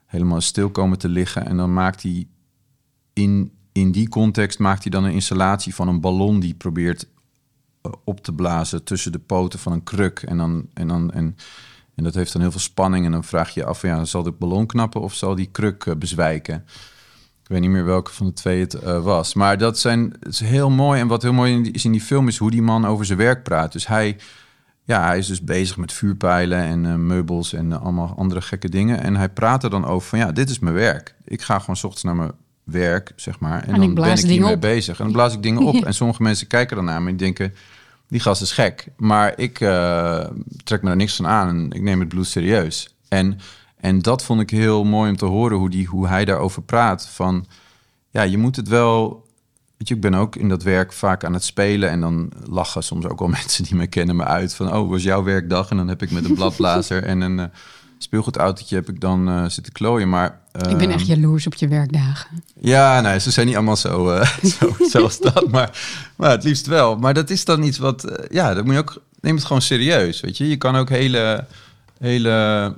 [0.06, 1.46] helemaal stil komen te liggen.
[1.46, 2.28] En dan maakt hij
[3.12, 7.08] in, in die context maakt hij dan een installatie van een ballon die probeert
[7.82, 10.22] eh, op te blazen tussen de poten van een kruk.
[10.22, 11.36] En, dan, en, dan, en,
[11.94, 13.04] en dat heeft dan heel veel spanning.
[13.04, 15.98] En dan vraag je je af, ja, zal de ballon knappen of zal die kruk
[15.98, 16.64] bezwijken?
[17.50, 19.34] Ik weet niet meer welke van de twee het eh, was.
[19.34, 21.00] Maar dat zijn, het is heel mooi.
[21.00, 23.04] En wat heel mooi in die- is in die film is hoe die man over
[23.04, 23.72] zijn werk praat.
[23.72, 24.16] Dus hij,
[24.84, 28.68] ja, hij is dus bezig met vuurpijlen en eh, meubels en eh, allemaal andere gekke
[28.68, 29.02] dingen.
[29.02, 31.14] En hij praat er dan over van, ja, dit is mijn werk.
[31.24, 32.32] Ik ga gewoon 's ochtends naar mijn
[32.64, 33.62] werk, zeg maar.
[33.62, 34.60] En, dan ben ik hiermee op.
[34.60, 34.98] bezig.
[34.98, 35.74] En dan blaas ik dingen op.
[35.86, 37.54] En sommige mensen kijken dan naar me en denken...
[38.08, 38.86] die gast is gek.
[38.96, 39.58] Maar ik
[40.64, 42.94] trek me er niks van aan en ik neem het bloed serieus.
[43.08, 43.38] En,
[43.80, 47.08] en dat vond ik heel mooi om te horen, hoe, die, hoe hij daarover praat.
[47.08, 47.46] Van,
[48.10, 49.28] ja, je moet het wel...
[49.76, 51.90] Weet je, ik ben ook in dat werk vaak aan het spelen...
[51.90, 54.54] en dan lachen soms ook wel mensen die me kennen me uit...
[54.54, 55.70] van, oh, was jouw werkdag?
[55.70, 57.38] En dan heb ik met een bladblazer en een...
[57.38, 57.46] eh,
[58.02, 60.40] speelgoedautootje heb ik dan eh, zitten klooien, maar...
[60.52, 62.42] Ik ben echt ehm, jaloers op je werkdagen.
[62.60, 65.78] ja, nee, ze zijn niet allemaal zo, eh, zo zoals dat, maar,
[66.16, 66.96] maar het liefst wel.
[66.96, 70.20] Maar dat is dan iets wat, ja, dat moet je ook, neem het gewoon serieus,
[70.20, 70.48] weet je.
[70.48, 71.46] Je kan ook hele,
[71.98, 72.76] hele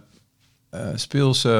[0.72, 1.50] eh, speelse,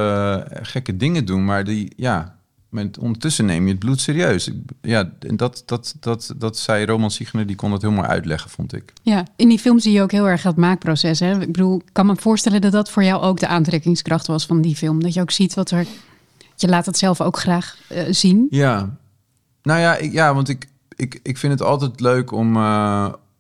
[0.51, 2.37] eh, gekke dingen doen, maar die, ja,
[2.68, 4.51] met, ondertussen neem je het bloed serieus.
[4.81, 8.51] Ja, en dat, dat, dat, dat zei Roman Signer, die kon dat heel mooi uitleggen,
[8.51, 8.92] vond ik.
[9.03, 11.20] Ja, in die film zie je ook heel erg dat maakproces.
[11.20, 11.40] Hè?
[11.40, 14.61] Ik bedoel, ik kan me voorstellen dat dat voor jou ook de aantrekkingskracht was van
[14.61, 15.03] die film.
[15.03, 15.87] Dat je ook ziet wat er...
[16.57, 18.46] Je laat het zelf ook graag eh, zien.
[18.51, 18.96] Ja,
[19.62, 22.57] nou ja, ik, ja want ik, ik, ik vind het altijd leuk om,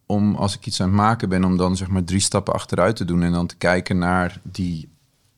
[0.06, 2.96] om als ik iets aan het maken ben, om dan zeg maar drie stappen achteruit
[2.96, 4.90] te doen en dan te kijken naar die.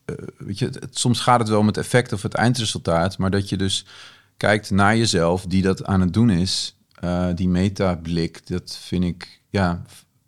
[0.05, 3.49] Eh, weet je, soms gaat het wel om het effect of het eindresultaat, maar dat
[3.49, 3.87] je dus
[4.37, 9.40] kijkt naar jezelf die dat aan het doen is, eh, die metablik, dat vind ik
[9.49, 9.83] ja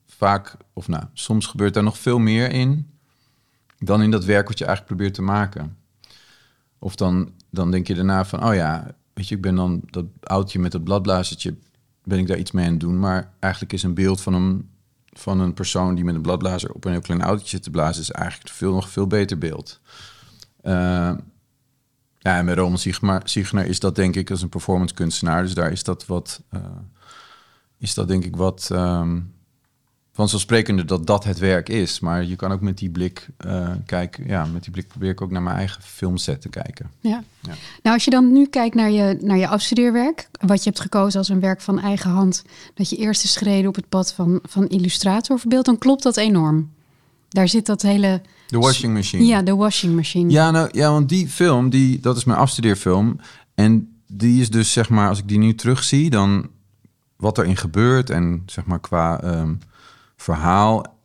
[0.07, 2.91] vaak, of nou, soms gebeurt daar nog veel meer in
[3.79, 5.77] dan in dat werk wat je eigenlijk probeert te maken.
[6.79, 10.05] Of dan, dan denk je daarna van, oh ja, weet je, ik ben dan dat
[10.23, 11.55] oudje met het bladblazertje
[12.05, 12.99] ben ik daar iets mee aan het doen.
[12.99, 14.69] Maar eigenlijk is een beeld van een,
[15.18, 18.11] van een persoon die met een bladblazer op een heel klein autootje te blazen, is
[18.11, 19.81] eigenlijk veel, nog veel beter beeld.
[20.62, 20.72] Uh,
[22.18, 22.79] ja, en met Roman
[23.24, 25.42] Siegner is dat denk ik als een performance kunstenaar.
[25.42, 26.61] Dus daar is dat wat, uh,
[27.79, 29.35] is dat denk ik wat um,
[30.16, 32.00] vanzelfsprekender dat dat het werk is.
[32.00, 34.26] Maar je kan ook met die blik uh, kijken.
[34.26, 36.90] Ja, met die blik probeer ik ook naar mijn eigen filmset te kijken.
[37.00, 37.22] Ja.
[37.40, 37.52] ja.
[37.83, 41.18] Nou, als je dan nu kijkt naar je, naar je afstudeerwerk, wat je hebt gekozen
[41.18, 44.66] als een werk van eigen hand, dat je eerste schreden op het pad van, van
[44.66, 46.70] illustrator verbeeld, dan klopt dat enorm.
[47.29, 49.24] Daar zit dat hele de washing machine.
[49.24, 50.31] Ja, de washing machine.
[50.31, 53.20] Ja, nou, ja, want die film, die, dat is mijn afstudeerfilm.
[53.55, 56.48] En die is dus, zeg maar, als ik die nu terugzie, dan
[57.16, 59.59] wat erin gebeurt en zeg maar qua um,
[60.27, 60.97] verhaal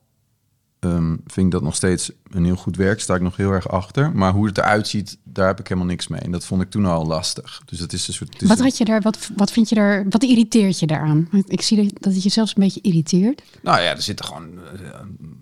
[0.80, 3.00] um, vind ik dat nog steeds een heel goed werk.
[3.00, 4.12] Sta ik nog heel erg achter.
[4.16, 6.20] Maar hoe het eruit ziet, daar heb ik helemaal niks mee.
[6.20, 7.62] En dat vond ik toen al lastig.
[7.66, 8.42] Dus dat is een soort.
[8.48, 9.02] Wat had je daar?
[9.02, 10.06] Wat, wat vind je daar?
[10.10, 11.30] Wat irriteert je daaraan?
[11.48, 13.42] Ik zie dat het je zelfs een beetje irriteert.
[13.62, 15.00] Nou ja, er zitten gewoon uh,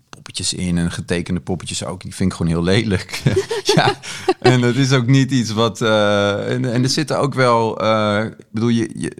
[0.09, 2.01] poppetjes in en getekende poppetjes ook.
[2.01, 3.21] Die vind ik gewoon heel lelijk.
[3.75, 3.99] ja,
[4.39, 5.81] en het is ook niet iets wat.
[5.81, 7.83] Uh, en, en, er zitten ook wel.
[7.83, 9.11] Uh, ik bedoel, je, je,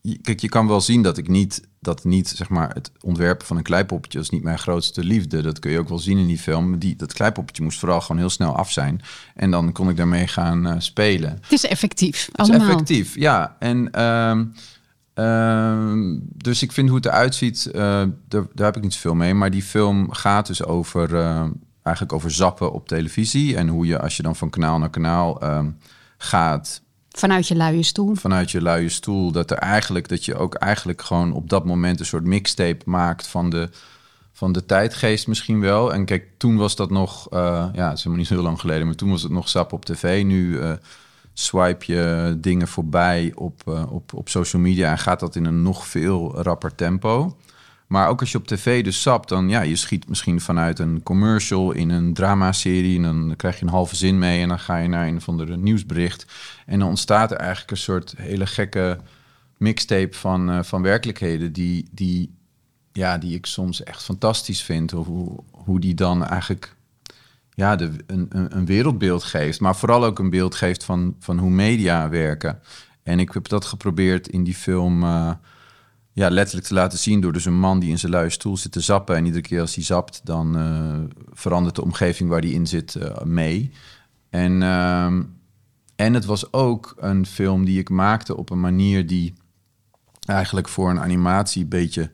[0.00, 3.46] je, kijk, je kan wel zien dat ik niet dat niet, zeg maar, het ontwerpen
[3.46, 5.42] van een kleipoppetje is niet mijn grootste liefde.
[5.42, 6.78] Dat kun je ook wel zien in die film.
[6.78, 9.00] Die, dat kleipoppetje moest vooral gewoon heel snel af zijn.
[9.34, 11.30] En dan kon ik daarmee gaan uh, spelen.
[11.30, 12.60] Het is effectief, het allemaal.
[12.60, 13.56] is effectief, ja.
[13.58, 14.40] En uh,
[15.14, 17.74] uh, dus ik vind hoe het eruit ziet, uh,
[18.28, 19.34] daar, daar, heb ik niet zoveel mee.
[19.34, 21.44] Maar die film gaat dus over, uh,
[21.82, 23.56] eigenlijk over zappen op televisie.
[23.56, 25.70] En hoe je, als je dan van kanaal naar kanaal ehm,
[26.16, 26.82] gaat
[27.16, 28.14] Vanuit je luie stoel.
[28.14, 29.32] Vanuit je luie stoel.
[29.32, 33.26] Dat er eigenlijk dat je ook eigenlijk gewoon op dat moment een soort mixtape maakt
[33.26, 33.68] van de,
[34.32, 35.92] van de tijdgeest misschien wel.
[35.92, 37.38] En kijk, toen was dat nog, uh,
[37.72, 39.72] ja, het is helemaal niet zo heel lang geleden, maar toen was het nog sap
[39.72, 40.24] op tv.
[40.24, 40.72] Nu uh,
[41.32, 45.62] swipe je dingen voorbij op, uh, op, op social media en gaat dat in een
[45.62, 47.36] nog veel rapper tempo.
[47.94, 51.02] Maar ook als je op tv dus sapt, dan ja, je schiet misschien vanuit een
[51.02, 52.96] commercial in een dramaserie.
[52.96, 55.28] En dan krijg je een halve zin mee en dan ga je naar een of
[55.28, 56.26] andere nieuwsbericht.
[56.66, 58.98] En dan ontstaat er eigenlijk een soort hele gekke
[59.56, 62.34] mixtape van, uh, van werkelijkheden die, die,
[62.92, 64.94] ja, die ik soms echt fantastisch vind.
[64.94, 66.76] Of hoe, hoe die dan eigenlijk
[67.54, 69.60] ja, de, een, een, wereldbeeld geeft.
[69.60, 72.60] Maar vooral ook een beeld geeft van, van hoe media werken.
[73.02, 75.02] En ik heb dat geprobeerd in die film...
[75.02, 75.30] Uh,
[76.14, 78.72] ja, letterlijk te laten zien door dus een man die in zijn luie stoel zit
[78.72, 79.16] te zappen.
[79.16, 80.98] En iedere keer als hij zapt, dan uh,
[81.32, 83.70] verandert de omgeving waar hij in zit uh, mee.
[84.30, 85.04] En, uh,
[85.96, 89.34] en het was ook een film die ik maakte op een manier die
[90.26, 92.10] eigenlijk voor een animatie een beetje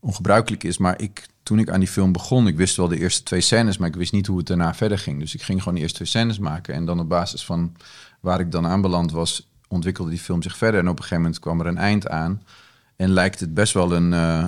[0.00, 0.78] ongebruikelijk is.
[0.78, 3.78] Maar ik, toen ik aan die film begon, ik wist wel de eerste twee scènes,
[3.78, 5.18] maar ik wist niet hoe het daarna verder ging.
[5.18, 6.74] Dus ik ging gewoon de eerste twee scènes maken.
[6.74, 7.76] En dan op basis van
[8.20, 10.80] waar ik dan aanbeland was, ontwikkelde die film zich verder.
[10.80, 12.42] En op een gegeven moment kwam er een eind aan.
[12.96, 14.44] En lijkt het best wel een, uh,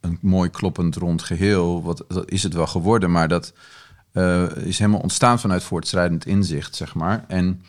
[0.00, 1.82] een mooi kloppend rond geheel.
[1.82, 3.52] Wat dat is het wel geworden, maar dat
[4.12, 7.24] uh, is helemaal ontstaan vanuit voortschrijdend inzicht, zeg maar.
[7.28, 7.62] En,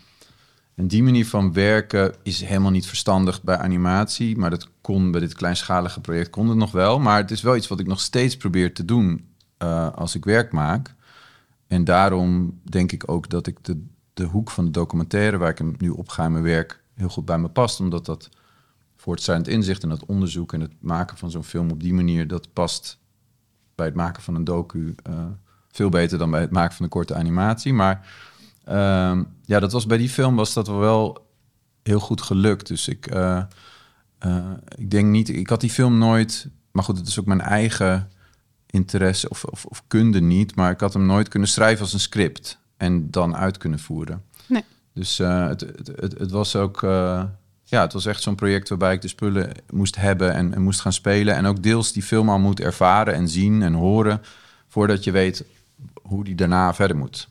[0.76, 4.38] en die manier van werken is helemaal niet verstandig bij animatie.
[4.38, 7.00] Maar dat kon bij dit kleinschalige project kon het nog wel.
[7.00, 9.28] Maar het is wel iets wat ik nog steeds probeer te doen
[9.64, 10.96] uh, als ik werk maak.
[11.68, 15.58] En daarom denk ik ook dat ik de, de hoek van de documentaire, waar ik
[15.58, 17.80] hem nu op ga in mijn werk, heel goed bij me past.
[17.80, 18.30] Omdat dat
[19.04, 22.54] voortschrijdend inzicht en dat onderzoek en het maken van zo'n film op die manier, dat
[22.54, 23.00] past
[23.76, 25.26] bij het maken van een docu uh,
[25.72, 27.74] veel beter dan bij het maken van een korte animatie.
[27.74, 28.08] Maar
[28.68, 31.28] uh, ja, dat was bij die film was dat wel
[31.82, 32.68] heel goed gelukt.
[32.68, 33.44] Dus ik, uh,
[34.76, 38.10] ik denk niet, ik had die film nooit, maar goed, het is ook mijn eigen
[38.66, 42.00] interesse of, of, of kunde niet, maar ik had hem nooit kunnen schrijven als een
[42.00, 44.24] script en dan uit kunnen voeren.
[44.48, 44.64] Nee.
[44.94, 46.82] Dus het, het, het, het, was ook
[47.74, 50.82] ja, het was echt zo'n project waarbij ik de spullen moest hebben en, en, moest
[50.82, 51.36] gaan spelen.
[51.36, 54.22] En ook deels die film al moet ervaren en zien en horen.
[54.68, 55.44] Voordat je weet
[56.02, 57.28] hoe die daarna verder moet.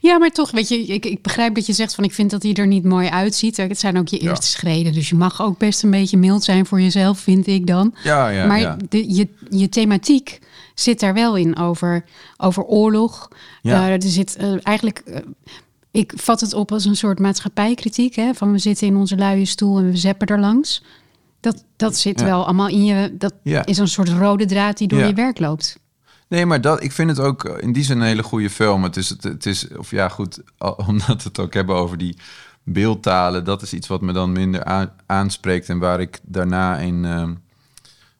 [0.00, 2.42] Ja, maar toch, weet je, ik, ik begrijp dat je zegt van ik vind dat
[2.42, 3.56] hij er niet mooi uitziet.
[3.56, 6.66] Het zijn ook je eerste schreden, dus je mag ook best een beetje mild zijn
[6.66, 7.94] voor jezelf, vind ik dan.
[8.02, 8.46] Ja, ja.
[8.46, 8.76] Maar ja.
[8.88, 10.38] De, je, je thematiek
[10.74, 12.04] zit daar wel in over,
[12.36, 13.28] over oorlog.
[13.62, 13.86] Ja.
[13.86, 15.02] Uh, er zit uh, eigenlijk.
[15.06, 15.16] Uh,
[15.90, 18.14] ik vat het op als een soort maatschappijkritiek.
[18.14, 18.34] Hè?
[18.34, 20.84] Van we zitten in onze luie stoel en we zeppen er langs.
[21.40, 23.16] Dat, dat zit wel allemaal in je.
[23.18, 23.66] Dat ja.
[23.66, 25.06] is een soort rode draad die door ja.
[25.06, 25.78] je werk loopt.
[26.28, 28.82] Nee, maar dat, ik vind het ook in die zin een hele goede film.
[28.82, 30.42] Het is, het, het is of ja, goed,
[30.86, 32.16] omdat we het ook hebben over die
[32.62, 33.44] beeldtalen.
[33.44, 35.68] Dat is iets wat me dan minder aan, aanspreekt.
[35.68, 37.28] En waar ik daarna in uh,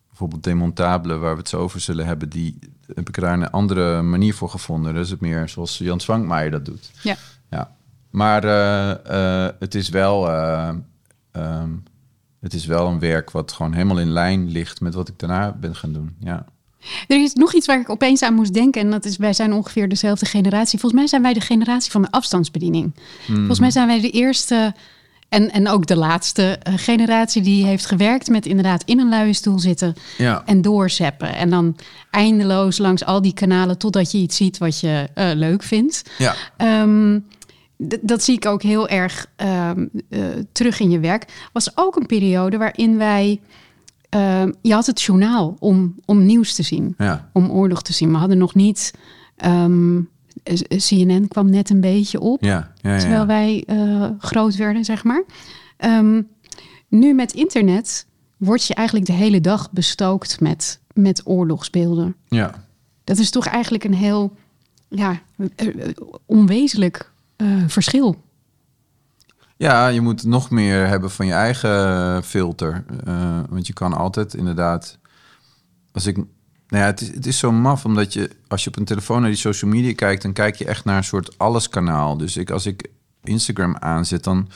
[0.09, 2.59] bijvoorbeeld Demontabele, waar we het zo over zullen hebben, die
[2.95, 4.95] heb ik daar een andere manier voor gevonden.
[4.95, 6.91] Dus het meer zoals Jan Zwankmaier dat doet.
[7.03, 7.17] Ja.
[7.51, 7.71] Ja,
[8.11, 10.29] maar uh, uh, het is wel.
[10.29, 10.69] Uh,
[11.33, 11.83] um,
[12.41, 15.53] het is wel een werk wat gewoon helemaal in lijn ligt met wat ik daarna
[15.53, 16.17] ben gaan doen.
[16.21, 16.45] Ja.
[17.07, 18.81] Er is nog iets waar ik opeens aan moest denken.
[18.81, 20.79] En dat is, wij zijn ongeveer dezelfde generatie.
[20.79, 22.95] Volgens mij zijn wij de generatie van de afstandsbediening.
[23.27, 24.75] Volgens mij zijn wij de eerste
[25.31, 29.33] en, en ook de laatste eh, generatie die heeft gewerkt met inderdaad in een luie
[29.33, 30.43] stoel zitten Ja.
[30.47, 31.35] en doorzeppen.
[31.35, 31.77] En dan
[32.11, 36.03] eindeloos langs al die kanalen totdat je iets ziet wat je eh, leuk vindt.
[36.19, 36.35] Ja.
[36.57, 37.19] Ehm,
[38.01, 40.21] dat zie ik ook heel erg ehm, eh,
[40.53, 41.49] terug in je werk.
[41.53, 43.41] Was ook een periode waarin wij.
[44.09, 47.31] ehm, je had het journaal om, om nieuws te zien, Ja.
[47.33, 48.11] om oorlog te zien.
[48.11, 48.93] We hadden nog niet.
[49.37, 49.97] ehm,
[50.43, 52.73] eh, CNN kwam net een beetje op, Ja.
[52.83, 52.93] Ja.
[52.95, 55.23] ja, terwijl wij eh, groot werden, zeg maar.
[55.77, 56.23] Ehm,
[56.89, 62.17] nu met internet word je eigenlijk de hele dag bestookt met, met oorlogsbeelden.
[62.29, 62.65] ja.
[63.05, 64.37] Dat is toch eigenlijk een heel
[64.89, 65.21] ja,
[65.57, 65.67] eh,
[66.27, 67.11] onwezenlijk
[67.41, 68.29] eh, verschil.
[69.61, 72.85] Ja, je moet nog meer hebben van je eigen filter.
[73.05, 74.99] Eh, want je kan altijd inderdaad.
[75.93, 76.17] Als ik.
[76.17, 76.27] Nou
[76.69, 79.71] ja, het is, zo maf, omdat je als je op een telefoon naar die social
[79.71, 82.17] media kijkt, dan kijk je echt naar een soort alleskanaal.
[82.17, 82.91] Dus ik, als ik
[83.23, 84.49] Instagram aanzet, dan.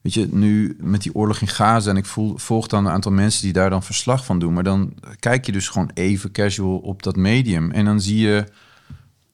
[0.00, 3.42] Weet je, nu met die oorlog in Gaza en ik volg dan een aantal mensen
[3.42, 4.52] die daar dan verslag van doen.
[4.52, 7.70] Maar dan kijk je dus gewoon even casual op dat medium.
[7.70, 8.44] En dan zie je,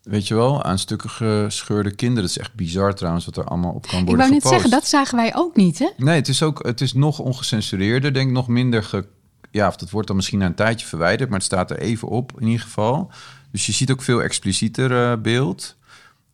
[0.06, 2.22] weet je wel, aan stukken gescheurde kinderen.
[2.22, 4.62] Dat is echt bizar trouwens, wat er allemaal op kan Ik worden wou net gepost.
[4.62, 5.88] zeggen, dat zagen wij ook niet, hè?
[5.96, 9.06] Nee, het is ook het is nog ongecensureerder, denk ik, nog minder ge,
[9.50, 12.08] ja, of dat wordt dan misschien na een tijdje verwijderd, maar het staat er even
[12.08, 13.10] op in ieder geval.
[13.50, 15.76] Dus je ziet ook veel explicieter eh, beeld.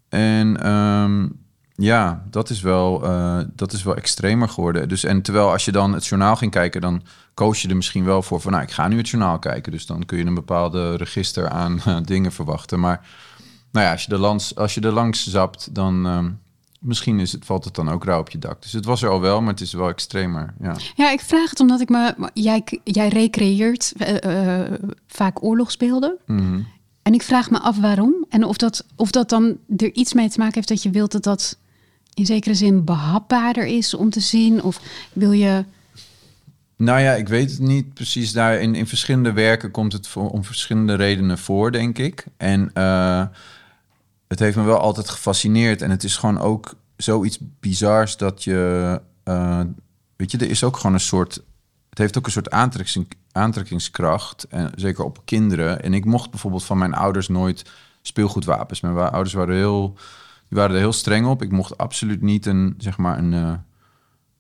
[0.09, 1.29] En ehm,
[1.75, 4.89] ja, dat is wel eh, dat is wel extremer geworden.
[4.89, 7.03] Dus en terwijl als je dan het journaal ging kijken, dan
[7.35, 9.73] koos je er misschien wel voor van, nou, ik ga nu het journaal kijken.
[9.73, 12.81] Dus dan kun je een bepaalde register aan eh, dingen verwachten.
[12.81, 13.07] Maar
[13.73, 16.31] nou ja, als je er langs, als je er langs zapt, dan ehm,
[16.83, 18.63] misschien is het, valt het dan ook rauw op je dak.
[18.63, 20.55] Dus het was er al wel, maar het is wel extremer.
[20.61, 20.77] Ja.
[20.95, 22.31] Ja, ik vraag het omdat ik me...
[22.35, 24.73] Jij, jij recreëert eh, eh,
[25.07, 26.19] vaak oorlogsbeelden.
[26.27, 26.61] Mhm.
[27.03, 28.27] En ik vraag me af waarom.
[28.29, 31.13] En of dat, of dat dan er iets mee te maken heeft dat je wilt
[31.13, 31.57] dat dat
[32.15, 34.63] in zekere zin behapbaarder is om te zien.
[34.63, 34.81] Of
[35.13, 35.65] wil je...
[36.77, 38.33] Nou ja, ik weet het niet precies.
[38.33, 42.25] Daar in, in verschillende werken komt het voor, om verschillende redenen voor, denk ik.
[42.37, 43.25] En eh,
[44.33, 45.83] het heeft me wel altijd gefascineerd.
[45.83, 49.01] En het is gewoon ook zoiets bizars dat je...
[49.25, 49.61] eh,
[50.17, 51.43] weet je, er is ook gewoon een soort...
[51.91, 54.47] Het heeft ook een soort aantrekking, aantrekkingskracht.
[54.49, 55.83] En zeker op kinderen.
[55.83, 57.71] En ik mocht bijvoorbeeld van mijn ouders nooit
[58.03, 58.81] speelgoedwapens.
[58.81, 59.97] Mijn ouders waren heel...
[60.49, 61.43] Die waren er heel streng op.
[61.43, 63.33] Ik mocht absoluut niet een, zeg maar, een...
[63.33, 63.53] eh,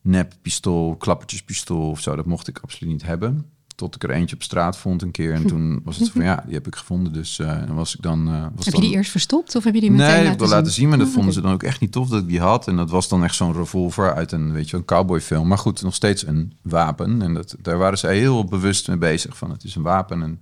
[0.03, 2.17] neppistool, klappertjespistool of zo.
[2.17, 3.51] Dat mocht ik absoluut niet hebben.
[3.83, 5.33] Tot ik er eentje op straat vond een keer.
[5.33, 7.13] En toen was het van ja, die heb ik gevonden.
[7.13, 8.29] Dus eh, dan was ik dan.
[8.29, 10.31] eh, was Heb je die eerst verstopt of heb je die meteen Nee, ik laten
[10.31, 12.23] heb wel laten zien, maar dat Oh, vonden ze dan ook echt niet tof dat
[12.23, 12.69] ik die had.
[12.69, 15.49] En dat was dan echt zo'n revolver uit een, weet je, een cowboyfilm.
[15.49, 17.23] Maar goed, nog steeds een wapen.
[17.23, 19.51] En dat, daar waren ze heel bewust mee bezig van.
[19.51, 20.23] Het is een wapen.
[20.23, 20.41] En...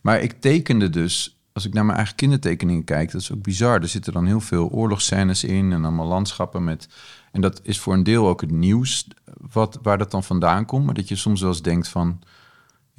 [0.00, 3.80] Maar ik tekende dus, als ik naar mijn eigen kindertekeningen kijk, dat is ook bizar.
[3.82, 6.88] Er zitten dan heel veel oorlogsscènes in en allemaal landschappen met...
[7.32, 9.06] En dat is voor een deel ook het nieuws
[9.52, 10.84] wat, waar dat dan vandaan komt.
[10.84, 12.18] Maar dat je soms wel eens denkt van...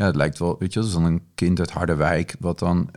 [0.01, 2.35] Ja, het lijkt wel, weet je, dat dan een kind uit Harderwijk...
[2.39, 2.89] wat dan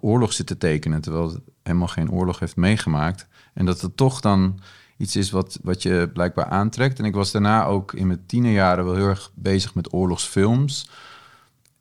[0.00, 1.00] oorlog zit te tekenen...
[1.00, 3.26] terwijl het helemaal geen oorlog heeft meegemaakt.
[3.54, 4.60] En dat het toch dan
[4.96, 6.98] iets is wat, wat je blijkbaar aantrekt.
[6.98, 10.90] En ik was daarna ook in mijn tienerjaren wel heel erg bezig met oorlogsfilms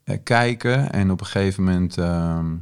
[0.03, 0.91] eh, kijken.
[0.91, 1.97] En op een gegeven moment...
[1.97, 2.55] ehm,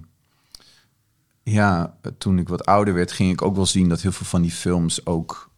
[1.44, 4.42] ja, toen ik wat ouder werd, ging ik ook wel zien dat heel veel van
[4.42, 5.50] die films ook.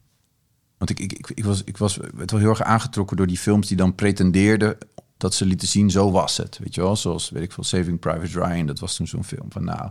[0.77, 3.77] Want ik, ik, ik, was, ik was wel heel erg aangetrokken door die films die
[3.77, 4.77] dan pretendeerden
[5.19, 6.59] dat ze lieten zien, zo was het.
[6.63, 9.51] Weet je wel, zoals weet ik veel, Saving Private Ryan, dat was toen zo'n film
[9.51, 9.89] van nou,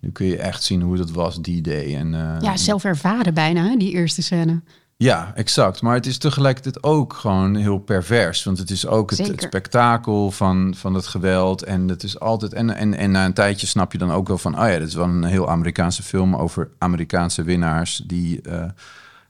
[0.00, 1.96] nu kun je echt zien hoe dat was die day.
[1.96, 4.62] En, eh, Ja, zelf ervaren bijna, die eerste scène.
[4.96, 5.82] ja, exact.
[5.82, 8.44] Maar het is tegelijkertijd ook gewoon heel pervers.
[8.44, 11.62] Want het is ook het, spektakel van, van het geweld.
[11.62, 12.52] En het is altijd.
[12.52, 14.60] En, en, en na een tijdje snap je dan ook wel van.
[14.60, 18.02] Oh ja, dit is wel een heel Amerikaanse film over Amerikaanse winnaars.
[18.06, 18.64] die eh,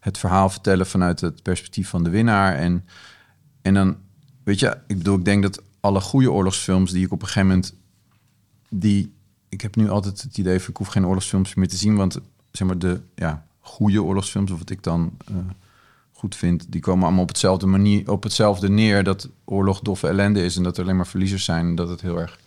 [0.01, 2.55] het verhaal vertellen vanuit het perspectief van de winnaar.
[2.55, 2.87] En,
[3.63, 3.97] en dan,
[4.45, 7.49] weet je, ik bedoel, ik denk dat alle goede oorlogsfilms die ik op een gegeven
[7.49, 7.75] moment.
[8.69, 9.13] die.
[9.49, 11.97] Ik heb nu altijd het idee van ik hoef geen oorlogsfilms meer te zien.
[11.97, 15.37] Want zeg maar de ja, goede oorlogsfilms, of wat ik dan eh,
[16.13, 20.45] goed vind, die komen allemaal op hetzelfde manier, op hetzelfde neer dat oorlog doffe ellende
[20.45, 22.39] is en dat er alleen maar verliezers zijn en dat het heel erg,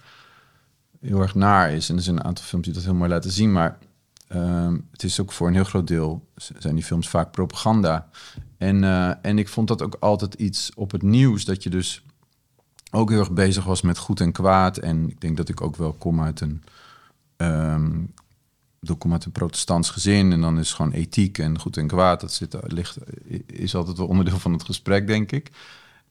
[1.01, 1.89] heel erg naar is.
[1.89, 3.78] En er zijn een aantal films die dat heel mooi laten zien, maar
[4.28, 8.09] ehm, het is ook voor een heel groot deel zijn die films vaak propaganda.
[8.57, 12.03] En, eh, en ik vond dat ook altijd iets op het nieuws dat je dus
[12.91, 14.78] ook heel erg bezig was met goed en kwaad.
[14.78, 16.63] En ik denk dat ik ook wel kom uit een
[18.82, 22.21] ik kom uit een protestants gezin en dan is gewoon ethiek en goed en kwaad.
[22.21, 22.97] Dat zit, ligt,
[23.45, 25.51] is altijd wel onderdeel van het gesprek, denk ik.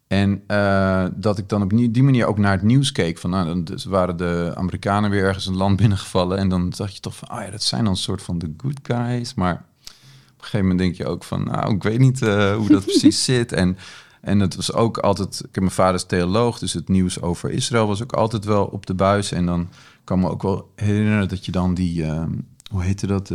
[0.07, 3.19] En uh, dat ik dan op die manier ook naar het nieuws keek.
[3.19, 6.39] Van, nou, dan dus waren de Amerikanen weer ergens een land binnengevallen.
[6.39, 8.55] En dan dacht je toch van, oh ja, dat zijn dan een soort van de
[8.57, 9.35] good guys.
[9.35, 12.69] Maar op een gegeven moment denk je ook van, nou, ik weet niet uh, hoe
[12.69, 13.53] dat precies zit.
[13.53, 13.77] En,
[14.21, 17.51] en het was ook altijd, ik heb mijn vader is theoloog, dus het nieuws over
[17.51, 19.33] Israël was ook altijd wel op de buis.
[19.33, 19.69] En dan
[20.05, 22.23] kan me ook wel herinneren dat je dan die, uh,
[22.71, 23.31] hoe heette dat,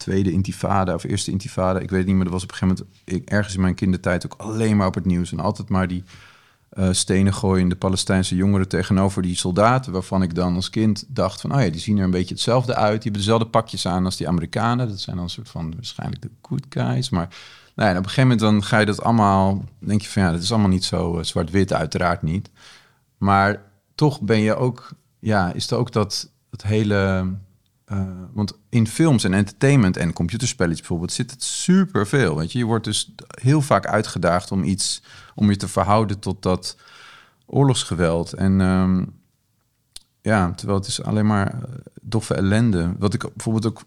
[0.00, 2.84] tweede intifada of eerste intifada, ik weet het niet, maar dat was op een gegeven
[2.84, 5.88] moment ik, ergens in mijn kindertijd ook alleen maar op het nieuws en altijd maar
[5.88, 6.04] die
[6.72, 11.40] uh, stenen gooien de Palestijnse jongeren tegenover die soldaten, waarvan ik dan als kind dacht
[11.40, 14.04] van, oh ja, die zien er een beetje hetzelfde uit, die hebben dezelfde pakjes aan
[14.04, 17.28] als die Amerikanen, dat zijn dan een soort van waarschijnlijk de good guys, maar
[17.74, 20.42] nou op een gegeven moment dan ga je dat allemaal, denk je van ja, dat
[20.42, 22.50] is allemaal niet zo uh, zwart-wit, uiteraard niet,
[23.18, 23.62] maar
[23.94, 24.88] toch ben je ook,
[25.18, 27.28] ja, is er ook dat, dat hele
[27.92, 32.36] uh, want in films en entertainment en computerspelletjes bijvoorbeeld zit het super veel.
[32.36, 35.02] Weet je, je wordt dus heel vaak uitgedaagd om iets,
[35.34, 36.76] om je te verhouden tot dat
[37.46, 38.32] oorlogsgeweld.
[38.32, 39.20] En um,
[40.22, 41.60] ja, terwijl het is alleen maar eh,
[42.02, 42.92] doffe ellende.
[42.98, 43.82] Wat ik bijvoorbeeld ook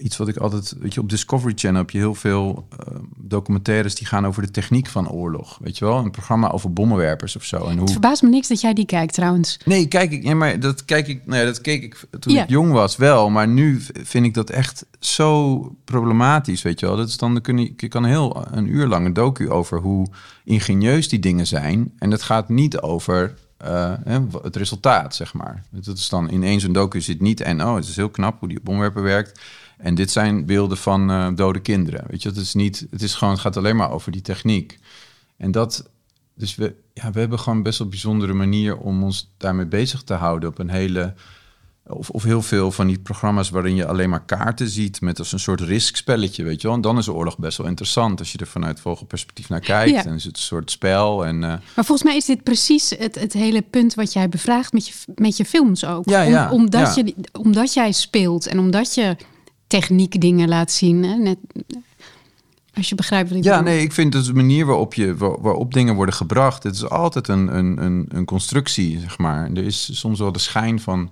[0.00, 3.94] iets wat ik altijd, weet je, op Discovery Channel heb je heel veel uh, documentaires
[3.94, 5.58] die gaan over de techniek van oorlog.
[5.60, 7.56] Weet je wel, een programma over bommenwerpers of zo.
[7.56, 7.80] En hoe...
[7.80, 9.58] Het verbaast me niks dat jij die kijkt trouwens.
[9.64, 12.72] Nee, kijk ik, ja, maar dat kijk ik, nee, dat keek ik toen ik jong
[12.72, 16.96] was wel, maar nu vind ik dat echt zo problematisch, weet je wel.
[16.96, 19.78] Dat is dan, dan kun je, je kan heel een uur lang een docu over
[19.78, 20.06] hoe
[20.44, 21.92] ingenieus die dingen zijn.
[21.98, 23.34] En het gaat niet over
[23.66, 23.92] uh,
[24.42, 25.64] het resultaat, zeg maar.
[25.70, 28.48] Dat is dan ineens een docu zit niet en oh, het is heel knap hoe
[28.48, 29.40] die bomwerper werkt.
[29.82, 32.04] En dit zijn beelden van uh, dode kinderen.
[32.08, 34.78] Weet je, het is niet, het is gewoon, het gaat alleen maar over die techniek.
[35.36, 35.90] En dat,
[36.34, 40.02] dus we, ja, we hebben gewoon best wel een bijzondere manier om ons daarmee bezig
[40.02, 41.14] te houden op een hele,
[41.86, 45.32] of, of heel veel van die programma's waarin je alleen maar kaarten ziet met als
[45.32, 46.76] een soort riskspelletje, weet je wel.
[46.76, 49.90] En dan is de oorlog best wel interessant als je er vanuit vogelperspectief naar kijkt.
[49.90, 50.04] Ja.
[50.04, 51.26] En is het een soort spel.
[51.26, 51.40] En, uh...
[51.40, 54.94] Maar volgens mij is dit precies het, het hele punt wat jij bevraagt met je,
[55.14, 56.08] met je films ook.
[56.08, 56.94] Ja, ja, Om, omdat.
[56.94, 59.16] Je, omdat jij speelt en omdat je
[59.70, 61.04] techniek dingen laat zien.
[61.04, 61.14] Hè?
[61.14, 61.38] Net,
[62.74, 63.72] als je begrijpt wat ik ja, bedoel.
[63.72, 66.62] nee, ik vind dat de manier waarop, je, waar, waarop dingen worden gebracht...
[66.62, 69.50] het is altijd een, een, een, een constructie, zeg maar.
[69.50, 71.10] Er is soms wel de schijn van...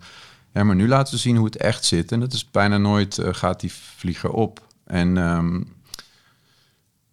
[0.52, 2.12] ja, maar nu laten we zien hoe het echt zit.
[2.12, 4.66] En dat is bijna nooit uh, gaat die vlieger op.
[4.84, 5.66] En um,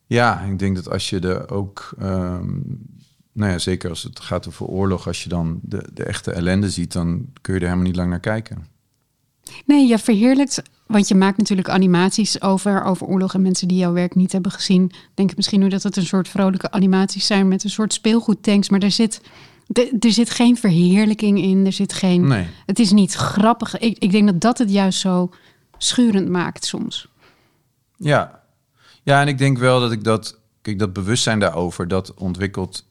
[0.06, 1.96] ja, ik denk dat als je er ook...
[2.02, 2.84] Um,
[3.32, 5.08] nou ja, zeker als het gaat over oorlog...
[5.08, 6.92] als je dan de, de echte ellende ziet...
[6.92, 8.75] dan kun je er helemaal niet lang naar kijken.
[9.66, 13.94] Nee, je verheerlijkt want je maakt natuurlijk animaties over, over oorlog en mensen die jouw
[13.94, 14.92] werk niet hebben gezien.
[15.14, 18.70] Denk misschien nu dat het een soort vrolijke animaties zijn met een soort speelgoedtanks.
[18.70, 19.22] Maar er zit,
[20.00, 21.66] er zit geen verheerlijking in.
[21.66, 22.28] Er zit geen.
[22.28, 22.48] Nee.
[22.66, 23.78] Het is niet grappig.
[23.78, 25.30] Ik, ik denk dat dat het juist zo
[25.78, 27.08] schurend maakt soms.
[27.98, 28.42] Ja.
[29.04, 30.40] ja, en ik denk wel dat ik dat.
[30.62, 32.86] Kijk, dat bewustzijn daarover, dat ontwikkelt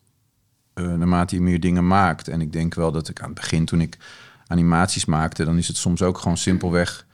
[0.74, 2.28] uh, naarmate je meer dingen maakt.
[2.28, 3.98] En ik denk wel dat ik aan het begin, toen ik
[4.46, 7.06] animaties maakte, dan is het soms ook gewoon simpelweg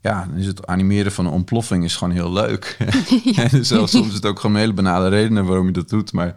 [0.00, 2.76] ja, dan is het animeren van een ontploffing is gewoon heel leuk.
[3.24, 3.50] Ja.
[3.50, 6.12] en zelfs soms is het ook gewoon een hele banale redenen waarom je dat doet.
[6.12, 6.34] Maar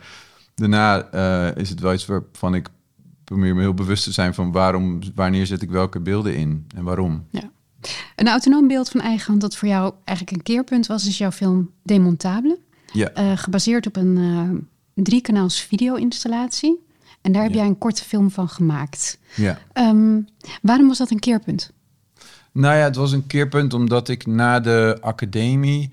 [0.56, 2.70] daarna uh, is het wel iets waarvan ik
[3.24, 6.84] probeer me heel bewust te zijn van waarom, wanneer zet ik welke beelden in en
[6.84, 7.26] waarom.
[7.30, 7.50] Ja.
[8.16, 11.32] Een autonoom beeld van eigen hand dat voor jou eigenlijk een keerpunt was, is jouw
[11.32, 12.60] film Demontable.
[12.94, 13.18] Ja.
[13.18, 16.80] Uh, gebaseerd op een uh, driekanaals video-installatie.
[17.22, 17.58] En daar heb Ja.
[17.58, 19.20] jij een korte film van gemaakt.
[19.36, 19.58] Ja.
[19.74, 20.28] Um,
[20.62, 21.72] waarom was dat een keerpunt?
[22.52, 25.92] Nou ja, het was een keerpunt omdat ik na de academie...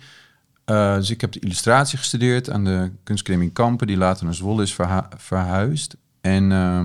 [0.66, 3.86] Uh, dus ik heb de illustratie gestudeerd aan de kunstacademie in Kampen...
[3.86, 5.96] die later naar Zwolle is verha verhuisd.
[6.20, 6.84] En, uh,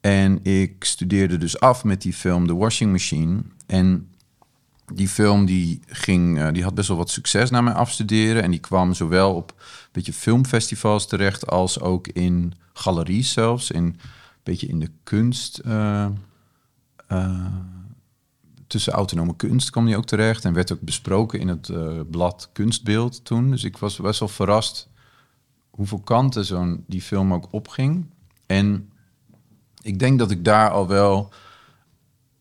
[0.00, 3.42] en ik studeerde dus af met die film The Washing Machine.
[3.66, 4.09] En
[4.94, 8.42] die film die ging, uh, die had best wel wat succes na mijn afstuderen.
[8.42, 11.46] En die kwam zowel op een beetje filmfestivals terecht...
[11.46, 13.70] als ook in galeries zelfs.
[13.70, 13.96] In, een
[14.42, 15.60] beetje in de kunst...
[15.66, 16.06] Uh,
[18.66, 21.70] tussen autonome kunst kwam die ook terecht en werd ook besproken in het
[22.10, 23.50] blad Kunstbeeld toen.
[23.50, 24.88] Dus ik was best wel verrast
[25.70, 28.06] hoeveel kanten zo'n die film ook opging.
[28.46, 28.90] En
[29.82, 31.32] ik denk dat ik daar al wel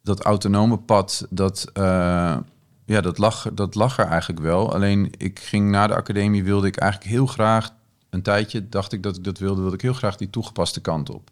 [0.03, 2.37] dat autonome pad, dat, uh,
[2.85, 4.73] ja, dat, lag, dat lag er eigenlijk wel.
[4.73, 7.69] Alleen ik ging na de academie, wilde ik eigenlijk heel graag,
[8.09, 11.09] een tijdje dacht ik dat ik dat wilde, wilde ik heel graag die toegepaste kant
[11.09, 11.31] op.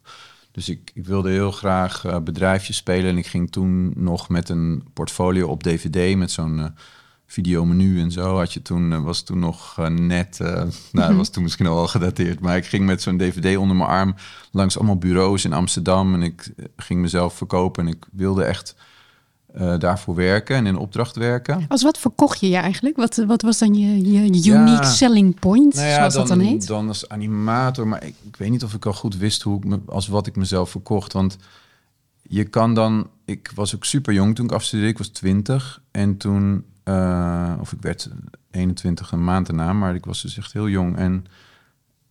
[0.52, 3.10] Dus ik, ik, wilde heel graag uh, bedrijfjes spelen.
[3.10, 6.66] En ik ging toen nog met een portfolio op DVD met zo'n uh,
[7.28, 8.38] videomenu en zo.
[8.38, 10.38] Had je toen, uh, was toen nog net,
[10.92, 12.40] nou, dat was toen misschien al wel gedateerd.
[12.40, 14.16] Maar ik ging met zo'n DVD onder mijn arm
[14.52, 16.14] langs allemaal bureaus in Amsterdam.
[16.14, 17.86] En ik ging mezelf verkopen.
[17.86, 18.76] En ik wilde echt
[19.58, 21.66] eh, daarvoor werken en in opdracht werken.
[21.68, 22.96] Als wat verkocht je je eigenlijk?
[22.96, 26.48] Wat, wat was dan je, je unique selling point, nou ja, zoals dan, dat dan
[26.48, 26.68] heet?
[26.68, 29.64] Dan als animator, maar ik, ik, weet niet of ik al goed wist hoe ik
[29.64, 31.14] me, als wat ik mezelf verkocht.
[31.14, 31.38] Want
[32.22, 36.18] je kan dan, ik was ook super jong toen ik afstudeerde, ik was 20 en
[36.18, 38.10] toen, uh, of ik werd
[38.52, 40.98] 21 een maand erna, maar ik was dus echt heel jong.
[40.98, 41.26] En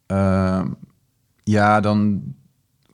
[0.07, 0.64] uh,
[1.45, 2.22] ja, dan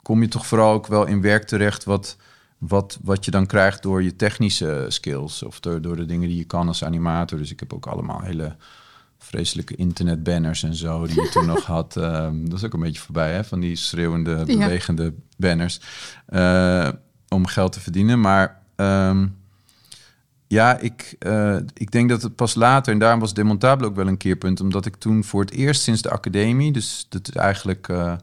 [0.01, 2.17] kom je toch vooral ook wel in werk terecht wat,
[2.57, 6.37] wat, wat je dan krijgt door je technische skills of door, door de dingen die
[6.37, 7.37] je kan als animator.
[7.37, 8.55] Dus ik heb ook allemaal hele
[9.17, 11.95] vreselijke internetbanners en zo die je toen nog had.
[11.97, 13.43] Uh, dat is ook een beetje voorbij, hè?
[13.43, 15.11] van die schreeuwende, bewegende ja.
[15.37, 15.79] banners
[16.29, 16.89] uh,
[17.27, 18.19] om geld te verdienen.
[18.19, 19.42] Maar um,
[20.53, 24.07] ja, ik, uh, ik denk dat het pas later, en daarom was Demontabele ook wel
[24.07, 27.87] een keerpunt, omdat ik toen voor het eerst sinds de academie, dus dat is eigenlijk
[27.87, 28.13] uh,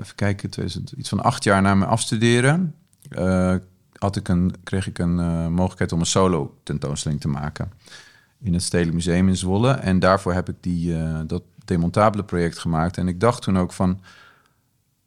[0.00, 2.74] even kijken, 2000, iets van acht jaar na mijn afstuderen,
[3.92, 7.72] had ik een, kreeg ik een mogelijkheid om een solo tentoonstelling te maken
[8.42, 9.70] in het Stedelijk Museum in Zwolle.
[9.70, 10.96] En daarvoor heb ik die,
[11.26, 12.96] dat demontabele project gemaakt.
[12.96, 14.00] En ik dacht toen ook van,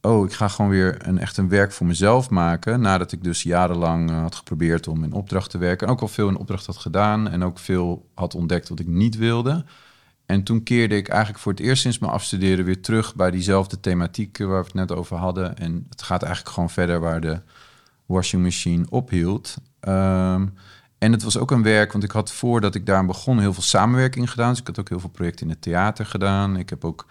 [0.08, 2.82] oh, ik ga gewoon weer een, echt een werk voor mezelf maken.
[2.82, 5.88] Nadat ik dus jarenlang had geprobeerd om in opdracht te werken.
[5.88, 8.88] En ook al veel in opdracht had gedaan en ook veel had ontdekt wat ik
[8.88, 9.66] niet wilde.
[10.26, 13.80] En toen keerde ik eigenlijk voor het eerst sinds mijn afstuderen weer terug bij diezelfde
[13.80, 15.58] thematiek waar we het net over hadden.
[15.58, 17.42] En het gaat eigenlijk gewoon verder waar de
[18.06, 19.58] washing machine ophield.
[19.88, 20.54] Um,
[20.98, 23.64] en het was ook een werk, want ik had voordat ik daar begon heel veel
[23.64, 24.50] samenwerking gedaan.
[24.50, 26.58] Dus ik had ook heel veel projecten in het theater gedaan.
[26.58, 27.06] Ik heb ook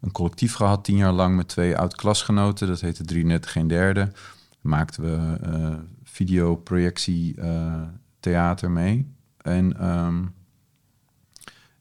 [0.00, 2.68] een collectief gehad, tien jaar lang met twee oud-klasgenoten.
[2.68, 4.12] Dat heette Drie Net Geen Derde.
[4.60, 5.74] Maakten we uh,
[6.04, 7.82] videoprojectie uh,
[8.20, 9.14] theater mee.
[9.42, 10.34] En um,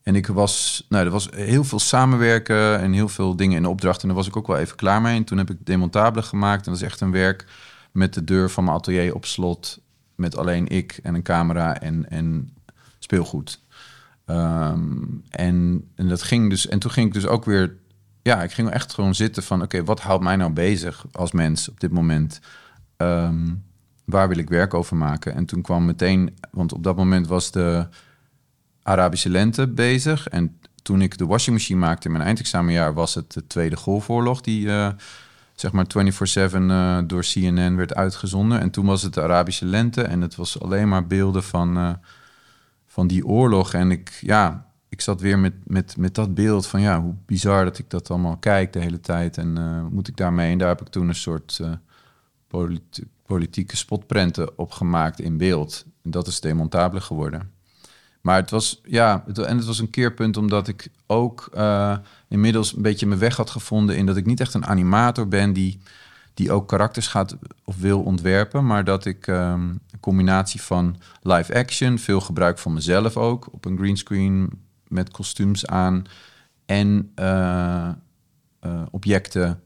[0.06, 4.02] en ik was, nou, er was heel veel samenwerken en heel veel dingen in opdracht.
[4.02, 5.16] En daar was ik ook wel even klaar mee.
[5.16, 6.66] En toen heb ik Demontabele gemaakt.
[6.66, 7.46] En dat is echt een werk
[7.92, 9.80] met de deur van mijn atelier op slot.
[10.16, 12.56] Met alleen ik en een camera en, en
[13.00, 13.62] speelgoed.
[14.26, 16.68] Um, en, en dat ging dus.
[16.68, 17.78] En toen ging ik dus ook weer.
[18.28, 21.70] Ja, ik ging echt gewoon zitten van: oké, wat houdt mij nou bezig als mens
[21.70, 22.40] op dit moment?
[22.98, 23.64] Um,
[24.06, 25.36] waar wil ik werk over maken?
[25.36, 27.88] En toen kwam meteen, want op dat moment was de
[28.84, 30.28] Arabische lente bezig.
[30.28, 34.42] En toen ik de washing machine maakte in mijn eindexamenjaar, was het de Tweede Golfoorlog
[34.42, 34.90] die uh,
[35.56, 35.86] zeg maar
[36.52, 38.60] 24/7 uh, door CNN werd uitgezonden.
[38.60, 41.94] En toen was het de Arabische lente en het was alleen maar beelden van, uh,
[42.86, 43.74] van die oorlog.
[43.74, 47.64] En ik, ja, ik zat weer met, met, met dat beeld van ja, hoe bizar
[47.64, 49.38] dat ik dat allemaal kijk de hele tijd.
[49.38, 49.54] En
[49.92, 50.52] moet ik daarmee?
[50.52, 51.62] En daar heb ik toen een soort
[52.48, 55.86] politi politieke spotprenten op gemaakt in beeld.
[56.04, 57.52] En dat is demontabele geworden.
[58.22, 62.76] Maar het was, ja, het, en het was een keerpunt omdat ik ook uh, inmiddels
[62.76, 65.80] een beetje mijn weg had gevonden in dat ik niet echt een animator ben die,
[66.34, 69.36] die ook karakters gaat of wil ontwerpen, maar dat ik um,
[69.92, 74.50] een combinatie van live action, veel gebruik van mezelf ook op een greenscreen
[74.96, 76.06] met kostuums aan
[76.66, 77.90] en uh,
[78.66, 79.60] uh, objecten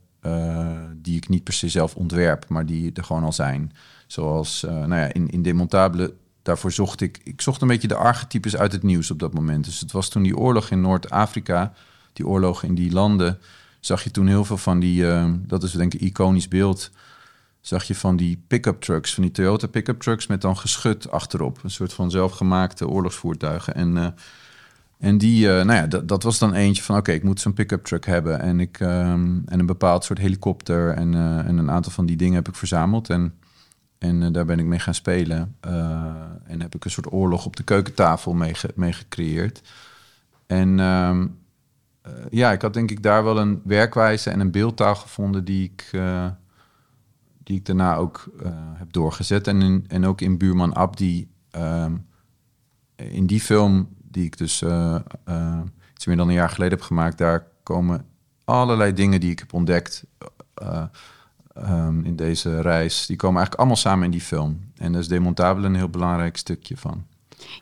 [0.95, 3.71] die ik niet per se zelf ontwerp, maar die er gewoon al zijn.
[4.07, 8.57] Zoals nou ja, in, in demontabele daarvoor zocht ik, ik zocht een beetje de archetypes
[8.57, 9.65] uit het nieuws op dat moment.
[9.65, 11.73] Dus het was toen die oorlog in Noord-Afrika,
[12.13, 13.39] die oorlog in die landen,
[13.79, 15.05] zag je toen heel veel van die,
[15.47, 16.91] dat is denk ik iconisch beeld,
[17.61, 21.59] zag je van die pick-up trucks, van die Toyota pick-up trucks met dan geschut achterop.
[21.63, 23.75] Een soort van zelfgemaakte oorlogsvoertuigen.
[23.75, 24.07] En, uh,
[24.99, 27.83] en die, uh, nou ja, dat, was dan eentje van, oké, ik moet zo'n pick-up
[27.83, 28.39] truck hebben.
[28.39, 31.13] En, ik, um, en een bepaald soort helikopter en,
[31.45, 33.09] en een aantal van die dingen heb ik verzameld.
[33.09, 33.33] En
[33.99, 35.55] en uh, daar ben ik mee gaan spelen.
[36.43, 39.61] En heb ik een soort oorlog op de keukentafel mee, mee gecreëerd.
[40.47, 41.19] En uh,
[42.29, 46.01] ja, ik had denk ik daar wel een werkwijze en een beeldtaal gevonden die ik,
[47.43, 48.29] die ik daarna ook
[48.73, 49.47] heb doorgezet.
[49.47, 51.95] En, en ook in Buurman Abdi, ehm,
[52.95, 54.63] in die film die ik dus
[55.93, 58.05] iets meer dan een jaar geleden heb gemaakt, daar komen
[58.45, 60.03] allerlei dingen die ik heb ontdekt
[61.55, 64.59] um, in deze reis, die komen eigenlijk allemaal samen in die film.
[64.77, 67.03] En daar is Demontabele een heel belangrijk stukje van.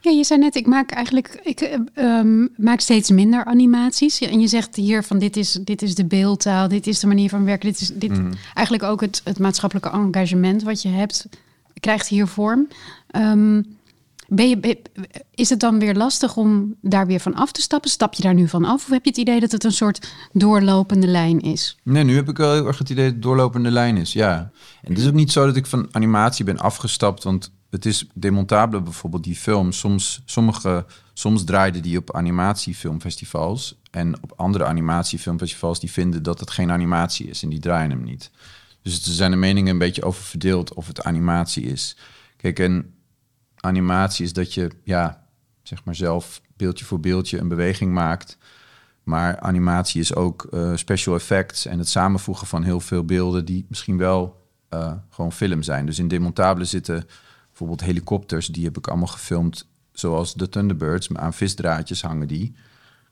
[0.01, 4.21] Ja, je zei net, ik maak eigenlijk, ik um, maak steeds minder animaties.
[4.21, 7.29] En je zegt hier van dit is, dit is de beeldtaal, dit is de manier
[7.29, 8.31] van werken, dit is dit, mm.
[8.53, 11.27] eigenlijk ook het, het maatschappelijke engagement wat je hebt,
[11.79, 12.67] krijgt hier vorm.
[13.15, 13.76] Um,
[14.27, 14.81] ben je,
[15.31, 17.89] is het dan weer lastig om daar weer van af te stappen?
[17.89, 18.83] Stap je daar nu van af?
[18.83, 21.77] Of heb je het idee dat het een soort doorlopende lijn is?
[21.83, 24.51] Nee, nu heb ik wel heel erg het idee dat het doorlopende lijn is, ja.
[24.81, 28.07] En het is ook niet zo dat ik van animatie ben afgestapt, want het is
[28.13, 29.71] demontabele bijvoorbeeld, die film.
[29.71, 33.79] Soms, sommige, soms draaiden die op animatiefilmfestivals.
[33.91, 38.03] En op andere animatiefilmfestivals die vinden dat het geen animatie is en die draaien hem
[38.03, 38.31] niet.
[38.81, 41.97] Dus er zijn de meningen een beetje over verdeeld of het animatie is.
[42.37, 42.93] Kijk, en
[43.67, 45.27] animatie is dat je, ja,
[45.63, 48.37] zeg maar zelf beeldje voor beeldje een beweging maakt.
[49.03, 53.65] Maar animatie is ook uh, special effects en het samenvoegen van heel veel beelden die
[53.69, 55.85] misschien wel uh, gewoon film zijn.
[55.85, 57.05] Dus in demontabele zitten
[57.47, 62.55] bijvoorbeeld helikopters, die heb ik allemaal gefilmd zoals de Thunderbirds, aan visdraadjes hangen die.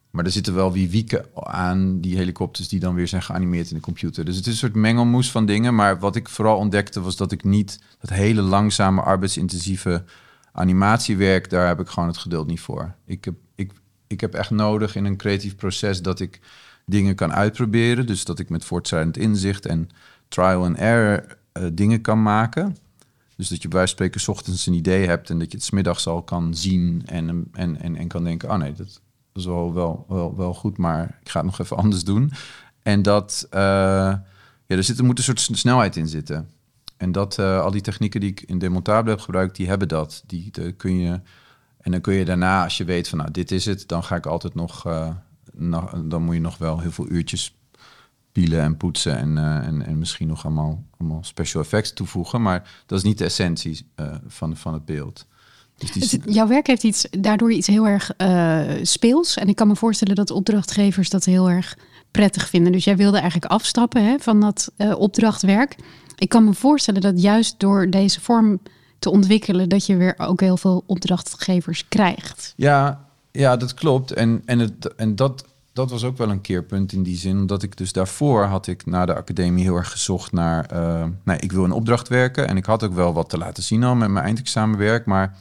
[0.10, 3.76] Maar er zitten wel wie wieken aan die helikopters die dan weer zijn geanimeerd in
[3.76, 4.26] de computer.
[4.26, 5.76] Dus het is een soort mengelmoes van dingen.
[5.76, 10.04] Maar wat ik vooral ontdekte was dat ik niet dat hele langzame, arbeidsintensieve
[10.56, 12.96] animatiewerk, daar heb ik gewoon het geduld niet voor.
[13.06, 13.72] Ik heb, ik,
[14.08, 16.40] ik heb echt nodig in een creatief proces dat ik
[16.86, 18.06] dingen kan uitproberen.
[18.06, 19.90] Dus dat ik met voortschrijdend inzicht en
[20.28, 22.78] trial and error uh, dingen kan maken.
[23.36, 26.08] Dus dat je bij spreken s ochtends een idee hebt en dat je het smiddags
[26.08, 29.02] al kan zien en, en, en, en kan denken, oh nee, dat,
[29.34, 32.32] is wel, wel, wel, wel goed, maar ik ga het nog even anders doen.
[32.84, 34.24] En dat, uh, ja,
[34.68, 36.50] er, zit, er moet een soort snelheid in zitten.
[36.98, 40.24] En dat, uh, al die technieken die ik in Demontabele heb gebruikt, die hebben dat.
[40.28, 41.22] Die, de, kun je,
[41.82, 44.16] en dan kun je daarna, als je weet van, nou, dit is het, dan ga
[44.16, 45.10] ik altijd nog, uh,
[45.54, 47.56] nog dan moet je nog wel heel veel uurtjes
[48.32, 52.42] pielen en poetsen en, en, en misschien nog allemaal, allemaal special effects toevoegen.
[52.42, 53.88] Maar dat is niet de essentie
[54.28, 55.26] van, van het beeld.
[55.94, 58.12] Dus jouw werk heeft iets, daardoor iets heel erg
[58.82, 59.38] speels.
[59.38, 61.78] En ik kan me voorstellen dat opdrachtgevers dat heel erg
[62.16, 62.72] prettig vinden.
[62.72, 65.76] Dus jij wilde eigenlijk afstappen hè, van dat uh, opdrachtwerk.
[66.16, 68.60] Ik kan me voorstellen dat juist door deze vorm
[69.00, 72.54] te ontwikkelen, dat je weer ook heel veel opdrachtgevers krijgt.
[72.56, 74.12] Ja, ja dat klopt.
[74.12, 77.38] En, en, het, en dat, dat was ook wel een keerpunt in die zin.
[77.38, 80.74] Omdat ik dus daarvoor had ik na de academie heel erg gezocht naar.
[80.74, 82.48] Uh, nou, ik wil een opdracht werken.
[82.48, 85.06] En ik had ook wel wat te laten zien al met mijn eindexamenwerk.
[85.06, 85.38] Maar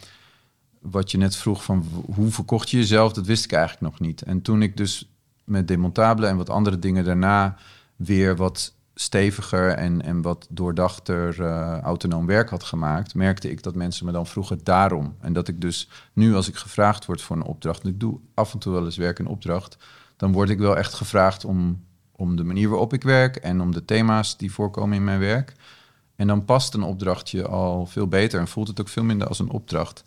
[0.80, 4.22] wat je net vroeg van hoe verkocht je jezelf, dat wist ik eigenlijk nog niet.
[4.22, 5.08] En toen ik dus
[5.44, 7.56] met demontabele en wat andere dingen daarna
[7.96, 13.74] weer wat steviger en, en wat doordachter uh, autonoom werk had gemaakt, merkte ik dat
[13.74, 15.16] mensen me dan vroegen daarom.
[15.20, 18.52] En dat ik dus nu als ik gevraagd word voor een opdracht, ik doe af
[18.52, 19.76] en toe wel eens werk in opdracht,
[20.16, 23.72] dan word ik wel echt gevraagd om, om de manier waarop ik werk en om
[23.72, 25.54] de thema's die voorkomen in mijn werk.
[26.16, 29.38] En dan past een opdrachtje al veel beter en voelt het ook veel minder als
[29.38, 30.04] een opdracht.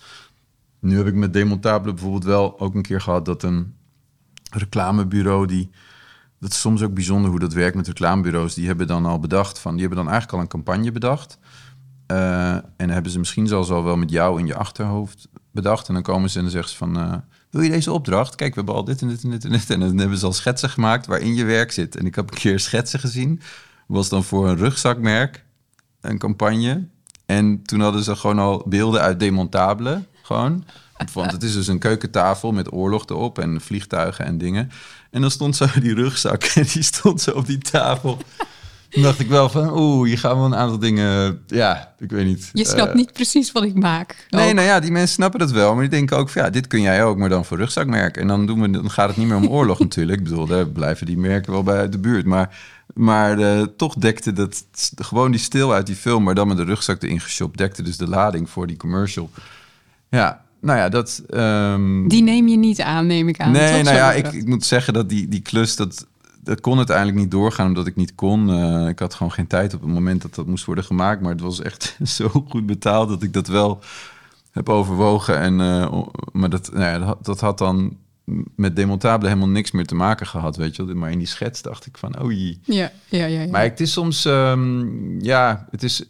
[0.80, 3.76] Nu heb ik met Demontabele bijvoorbeeld wel ook een keer gehad dat een
[4.52, 5.70] reclamebureau die.
[6.40, 8.54] Dat is soms ook bijzonder hoe dat werkt met reclamebureaus.
[8.54, 9.72] Die hebben dan al bedacht van.
[9.72, 11.38] Die hebben dan eigenlijk al een campagne bedacht.
[12.12, 15.88] Uh, en hebben ze misschien zelfs al wel met jou in je achterhoofd bedacht.
[15.88, 16.98] En dan komen ze en dan zeggen ze van.
[16.98, 17.14] Uh,
[17.50, 18.36] wil je deze opdracht?
[18.36, 19.70] Kijk, we hebben al dit en dit en dit en dit.
[19.70, 21.96] En dan hebben ze al schetsen gemaakt waarin je werk zit.
[21.96, 23.42] En ik heb een keer schetsen gezien.
[23.88, 25.46] Was dan voor een rugzakmerk
[26.02, 26.88] een campagne.
[27.26, 30.04] En toen hadden ze gewoon al beelden uit demontabele.
[30.22, 30.64] Gewoon.
[31.14, 34.72] Want het is dus een keukentafel met oorlog erop en vliegtuigen en dingen.
[35.12, 38.18] En dan stond zo die rugzak en die stond zo op die tafel.
[38.90, 42.26] Toen dacht ik wel van, oeh, hier gaan we een aantal dingen, ja, ik weet
[42.26, 42.50] niet.
[42.54, 44.28] Je snapt uh, niet precies wat ik maak.
[44.30, 46.68] Nee, nou ja, die mensen snappen dat wel, maar die denken ook van, ja, dit
[46.68, 48.18] kun jij ook, maar dan voor rugzakmerk.
[48.18, 50.20] En dan, doen we, dan gaat het niet meer om oorlog natuurlijk.
[50.20, 52.26] Ik bedoel, daar blijven die merken wel bij uit de buurt.
[52.26, 52.58] Maar,
[52.94, 56.64] maar uh, toch dekte dat, gewoon die stil uit die film, maar dan met de
[56.64, 59.30] rugzak erin geshopt, dekte dus de lading voor die commercial.
[60.10, 61.24] Ja, nou ja, dat...
[61.30, 62.08] Um...
[62.08, 63.52] Die neem je niet aan, neem ik aan.
[63.52, 66.08] Nee, nou ja, ik, ik, moet zeggen dat die, die klus, dat,
[66.44, 68.50] dat kon uiteindelijk niet doorgaan omdat ik niet kon.
[68.50, 71.22] Uh, ik had gewoon geen tijd op het moment dat dat moest worden gemaakt.
[71.22, 73.80] Maar het was echt zo goed betaald dat ik dat wel
[74.52, 75.40] heb overwogen.
[75.40, 77.98] En, uh, maar dat, nou ja, dat, dat, had dan
[78.56, 81.86] met demontabele helemaal niks meer te maken gehad, weet je Maar in die schets dacht
[81.86, 83.26] ik van, oh Ja, ja, ja.
[83.26, 83.48] ja.
[83.52, 86.06] Maar het is soms, um, ja, het is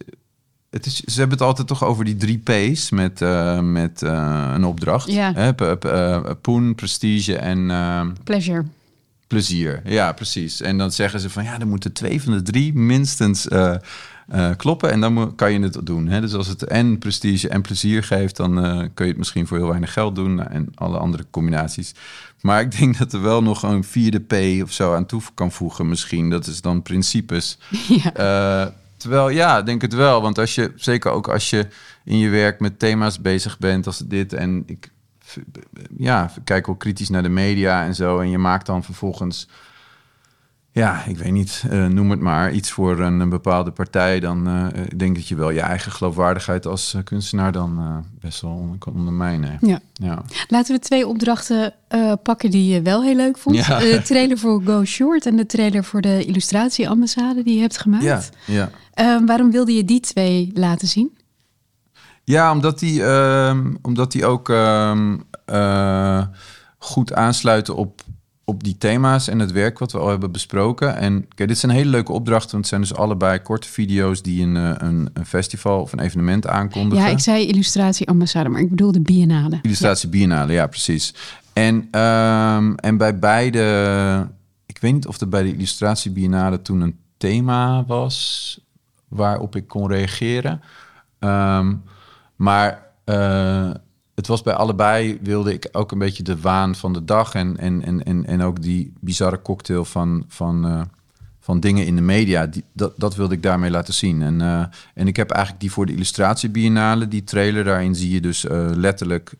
[0.78, 4.50] het is, ze hebben het altijd toch over die drie P's met, uh, met uh,
[4.54, 5.12] een opdracht.
[5.12, 5.54] Ja.
[5.58, 7.66] Uh, poen, prestige en...
[8.24, 8.64] Pleasure.
[9.26, 10.60] Plezier, ja, precies.
[10.60, 13.48] En dan zeggen ze van ja, er moeten twee van de drie minstens
[14.56, 16.08] kloppen en dan kan je het doen.
[16.08, 16.20] Hè?
[16.20, 18.54] Dus als het en prestige en plezier geeft, dan
[18.94, 21.94] kun je het misschien voor heel weinig geld doen en alle andere combinaties.
[22.40, 25.52] Maar ik denk dat er wel nog een vierde P of zo aan toe kan
[25.52, 26.30] voegen misschien.
[26.30, 27.58] Dat is dan principes.
[28.02, 28.72] Ja.
[28.98, 30.22] Terwijl ja, denk het wel.
[30.22, 31.66] Want als je, zeker ook als je
[32.04, 34.32] in je werk met thema's bezig bent als dit.
[34.32, 34.90] En ik
[35.96, 38.18] ja, kijk ook kritisch naar de media en zo.
[38.18, 39.48] En je maakt dan vervolgens
[40.78, 44.48] ja, ik weet niet, uh, noem het maar, iets voor een, een bepaalde partij, dan
[44.48, 48.50] uh, ik denk dat je wel je eigen geloofwaardigheid als uh, kunstenaar dan best wel
[48.50, 49.58] onder, kan ondermijnen.
[49.60, 49.80] Ja.
[49.92, 50.22] ja.
[50.48, 51.74] Laten we twee opdrachten
[52.22, 53.56] pakken die je wel heel leuk vond.
[53.56, 53.78] Ja.
[53.78, 58.04] De trailer voor Go Short en de trailer voor de illustratieambassade die je hebt gemaakt.
[58.04, 58.70] Ja, ja.
[58.94, 61.16] Ehm, waarom wilde je die twee laten zien?
[62.24, 65.24] Ja, omdat die, um, omdat die ook um,
[66.78, 68.02] goed aansluiten op
[68.48, 70.96] op die thema's en het werk wat we al hebben besproken.
[70.96, 74.42] En kijk, dit zijn hele leuke opdrachten, want het zijn dus allebei korte video's die
[74.42, 77.04] een, eh, een, een festival of een evenement aankondigen.
[77.04, 79.58] Ja, ik zei illustratie-ambassade, maar ik bedoel de biennale.
[79.62, 81.14] Illustratie biennale, ja, precies.
[81.52, 84.28] En, ehm, en bij beide,
[84.66, 88.60] ik weet niet of er bij de illustratie biennale toen een thema was
[89.08, 90.60] waarop ik kon reageren.
[91.18, 91.74] Ehm,
[92.36, 93.70] maar uh,
[94.18, 97.56] het was bij allebei, wilde ik ook een beetje de waan van de dag en,
[97.56, 100.80] en, en, en, en ook die bizarre cocktail van, van, uh,
[101.40, 102.46] van dingen in de media.
[102.46, 104.22] Die, dat, dat wilde ik daarmee laten zien.
[104.22, 104.64] En, uh,
[104.94, 108.44] en ik heb eigenlijk die voor de illustratie biennale, die trailer, daarin zie je dus
[108.44, 109.34] uh, letterlijk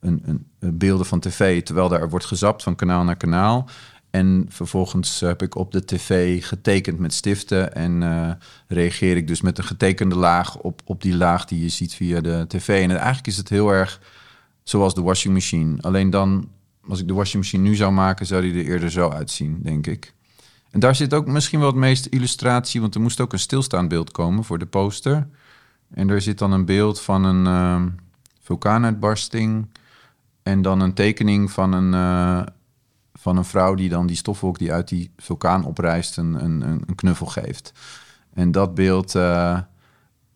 [0.00, 0.46] een, een,
[0.78, 3.68] beelden van tv, terwijl daar wordt gezapt van kanaal naar kanaal.
[4.10, 8.30] En vervolgens heb ik op de tv getekend met stiften en uh,
[8.66, 12.20] reageer ik dus met een getekende laag op, op die laag die je ziet via
[12.20, 12.82] de tv.
[12.82, 14.00] En eigenlijk is het heel erg
[14.62, 15.82] zoals de washing machine.
[15.82, 16.48] Alleen dan,
[16.88, 19.86] als ik de washing machine nu zou maken, zou die er eerder zo uitzien, denk
[19.86, 20.14] ik.
[20.70, 23.88] En daar zit ook misschien wel het meeste illustratie, want er moest ook een stilstaand
[23.88, 25.28] beeld komen voor de poster.
[25.94, 27.92] En er zit dan een beeld van een uh,
[28.40, 29.68] vulkaanuitbarsting
[30.42, 31.92] en dan een tekening van een...
[31.92, 32.42] Uh,
[33.18, 36.94] van een vrouw die dan die stofwolk die uit die vulkaan oprijst een, een, een
[36.94, 37.72] knuffel geeft.
[38.34, 39.58] En dat beeld, uh,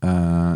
[0.00, 0.52] uh,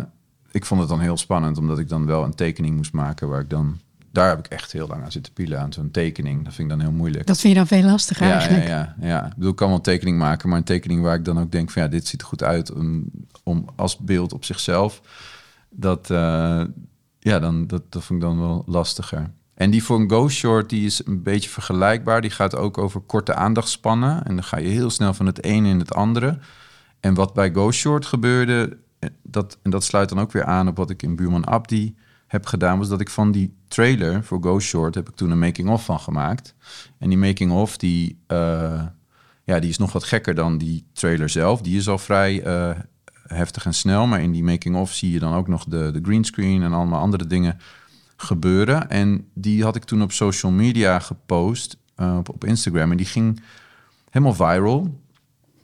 [0.51, 3.41] ik vond het dan heel spannend, omdat ik dan wel een tekening moest maken waar
[3.41, 3.79] ik dan,
[4.11, 6.43] daar heb ik echt heel lang aan zitten pielen aan zo'n tekening.
[6.43, 7.27] Dat vind ik dan heel moeilijk.
[7.27, 8.67] Dat vind je dan veel lastiger ja, eigenlijk?
[8.67, 9.25] Ja, ja, ja.
[9.25, 11.51] Ik bedoel, ik kan wel een tekening maken, maar een tekening waar ik dan ook
[11.51, 13.09] denk van ja, dit ziet er goed uit om,
[13.43, 15.01] om als beeld op zichzelf.
[15.69, 16.63] Dat, uh,
[17.19, 19.29] ja, dan, dat, dat vond ik dan wel lastiger.
[19.57, 22.21] En die voor een Go Short die is een beetje vergelijkbaar.
[22.21, 24.23] Die gaat ook over korte aandachtspannen.
[24.25, 26.39] En dan ga je heel snel van het ene in het andere.
[26.99, 28.77] En wat bij Go Short gebeurde,
[29.23, 31.95] dat, en dat sluit dan ook weer aan op wat ik in Buurman Abdi
[32.27, 35.39] heb gedaan, was dat ik van die trailer voor Go Short heb ik toen een
[35.39, 36.55] making-of van gemaakt.
[36.99, 38.81] En die making-of die, uh,
[39.43, 41.61] ja, die is nog wat gekker dan die trailer zelf.
[41.61, 42.69] Die is al vrij uh,
[43.27, 46.63] heftig en snel, maar in die making-of zie je dan ook nog de, de greenscreen
[46.63, 47.59] en allemaal andere dingen
[48.17, 48.89] gebeuren.
[48.89, 52.91] En die had ik toen op social media gepost, uh, op, op, Instagram.
[52.91, 53.43] En die ging
[54.09, 55.01] helemaal viral.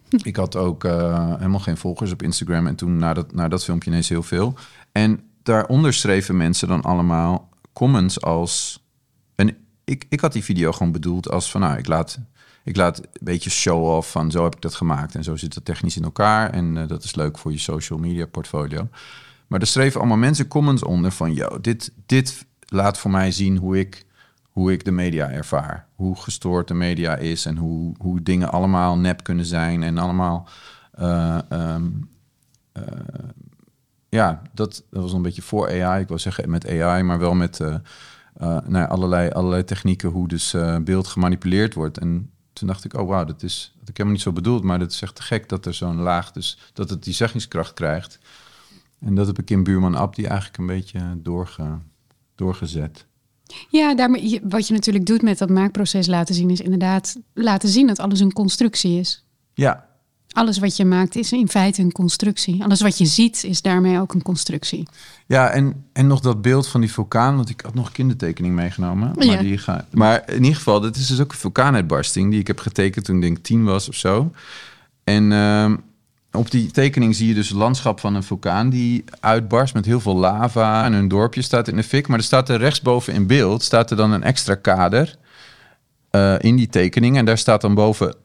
[0.24, 2.68] Ik had ook uh, helemaal geen volgers op Instagram.
[2.68, 4.54] En toen na dat, na dat filmpje ineens heel veel.
[4.92, 8.84] En daaronder schreven mensen dan allemaal comments als...
[9.36, 11.62] En ik, ik had die video gewoon bedoeld als van...
[11.62, 12.20] Nou, ik laat,
[12.64, 15.16] ik laat een beetje show-off van zo heb ik dat gemaakt.
[15.16, 16.50] En zo zit het technisch in elkaar.
[16.50, 18.88] En uh, dat is leuk voor je social media portfolio.
[19.48, 21.34] Maar er schreven allemaal mensen comments onder van...
[21.34, 24.06] Yo, dit, dit laat voor mij zien hoe ik,
[24.50, 25.88] hoe ik de media ervaar.
[25.96, 29.84] Hoe gestoord de media is en hoe, hoe dingen allemaal nep kunnen zijn.
[29.84, 30.48] En allemaal...
[31.00, 32.10] Uh, um,
[32.78, 32.84] uh,
[34.10, 36.02] ja, dat, dat was een beetje voor AI.
[36.02, 37.78] Ik wil zeggen met AI, maar wel met uh,
[38.68, 40.10] nou, allerlei, allerlei technieken...
[40.10, 41.98] hoe dus beeld gemanipuleerd wordt.
[41.98, 44.80] En toen dacht ik, oh wauw, dat is dat ik helemaal niet zo bedoeld, maar
[44.80, 48.20] dat is echt te gek dat er zo'n laag, dus dat het die zeggingskracht krijgt.
[49.06, 51.80] En dat heb ik in Buurman Abdi eigenlijk een beetje doorge,
[52.36, 53.06] doorgezet.
[53.70, 57.88] Ja, daarmee, wat je natuurlijk doet met dat maakproces laten zien, is inderdaad laten zien
[57.88, 59.26] dat alles een constructie is.
[59.54, 59.92] Ja.
[60.32, 62.64] Alles wat je maakt is in feite een constructie.
[62.64, 64.88] Alles wat je ziet is daarmee ook een constructie.
[65.28, 69.12] Ja, en, en nog dat beeld van die vulkaan, want ik had nog kindertekening meegenomen.
[69.16, 69.42] Maar, ja.
[69.42, 72.60] die ga, maar in ieder geval, dat is dus ook een vulkaanuitbarsting die ik heb
[72.60, 74.32] getekend toen ik denk tien was of zo.
[75.04, 75.74] En uh,
[76.38, 80.00] op die tekening zie je dus het landschap van een vulkaan die uitbarst met heel
[80.00, 80.86] veel lava.
[80.86, 82.08] En een dorpje staat in de fik.
[82.08, 85.16] Maar er staat er rechtsboven in beeld staat er dan een extra kader
[86.12, 87.18] uh, in die tekening.
[87.18, 88.16] En daar staat dan boven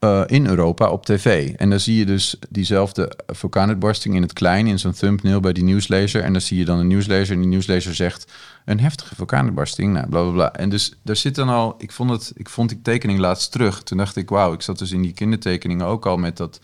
[0.00, 1.54] uh, in Europa op tv.
[1.56, 5.64] En dan zie je dus diezelfde vulkaanuitbarsting in het klein in zo'n thumbnail bij die
[5.64, 6.22] nieuwslezer.
[6.22, 8.32] En dan zie je dan een nieuwslezer en die nieuwslezer zegt
[8.64, 9.92] een heftige vulkaanuitbarsting.
[9.92, 10.52] Nou, bla bla bla.
[10.52, 11.74] En dus daar zit dan al.
[11.78, 12.32] Ik vond het.
[12.34, 13.82] Ik vond die tekening laatst terug.
[13.82, 16.60] Toen dacht ik, wauw, ik zat dus in die kindertekeningen ook al met dat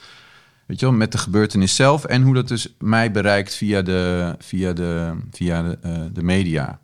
[0.69, 4.35] Weet je wel, met de gebeurtenis zelf en hoe dat dus mij bereikt via de,
[4.39, 6.79] via de, via de, uh, de media.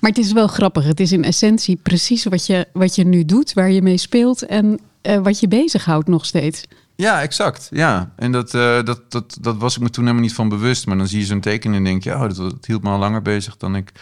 [0.00, 0.84] Maar het is wel grappig.
[0.84, 4.46] Het is in essentie precies wat je, wat je nu doet, waar je mee speelt
[4.46, 6.64] en uh, wat je bezighoudt nog steeds.
[6.96, 7.68] Ja, exact.
[7.70, 10.86] Ja, en dat, uh, dat, dat, dat was ik me toen helemaal niet van bewust.
[10.86, 12.98] Maar dan zie je zo'n tekening en denk je, oh, dat, dat hield me al
[12.98, 13.92] langer bezig dan ik,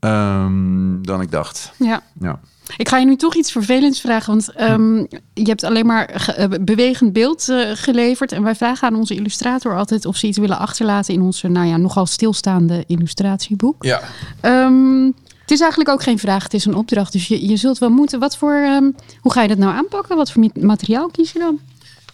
[0.00, 1.72] um, dan ik dacht.
[1.78, 2.02] Ja.
[2.20, 2.40] ja.
[2.76, 6.26] Ik ga je nu toch iets vervelends vragen, want um, je hebt alleen maar
[6.60, 8.32] bewegend beeld uh, geleverd.
[8.32, 11.66] En wij vragen aan onze illustrator altijd of ze iets willen achterlaten in onze, nou
[11.66, 13.84] ja, nogal stilstaande illustratieboek.
[13.84, 14.00] Ja.
[14.42, 17.12] Um, het is eigenlijk ook geen vraag, het is een opdracht.
[17.12, 18.18] Dus je, je zult wel moeten.
[18.18, 20.16] Wat voor, um, hoe ga je dat nou aanpakken?
[20.16, 21.58] Wat voor materiaal kies je dan?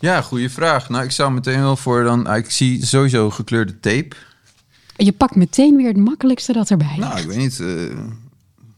[0.00, 0.88] Ja, goede vraag.
[0.88, 2.34] Nou, ik zou meteen wel voor dan.
[2.34, 4.16] Ik zie sowieso gekleurde tape.
[4.96, 7.58] Je pakt meteen weer het makkelijkste dat erbij Nou, ik weet niet.
[7.58, 7.92] Uh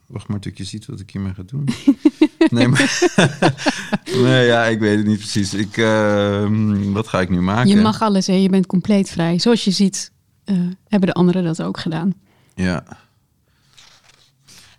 [0.06, 1.68] Wacht maar tot je ziet wat ik hiermee ga doen.
[2.50, 3.08] nee, maar,
[4.22, 5.54] nee, ja, ik weet het niet precies.
[5.54, 6.48] Ik, uh,
[6.92, 7.68] wat ga ik nu maken?
[7.68, 8.32] Je mag alles, hè?
[8.32, 9.38] je bent compleet vrij.
[9.38, 10.10] Zoals je ziet,
[10.44, 10.56] uh,
[10.88, 12.14] hebben de anderen dat ook gedaan.
[12.54, 12.84] Ja.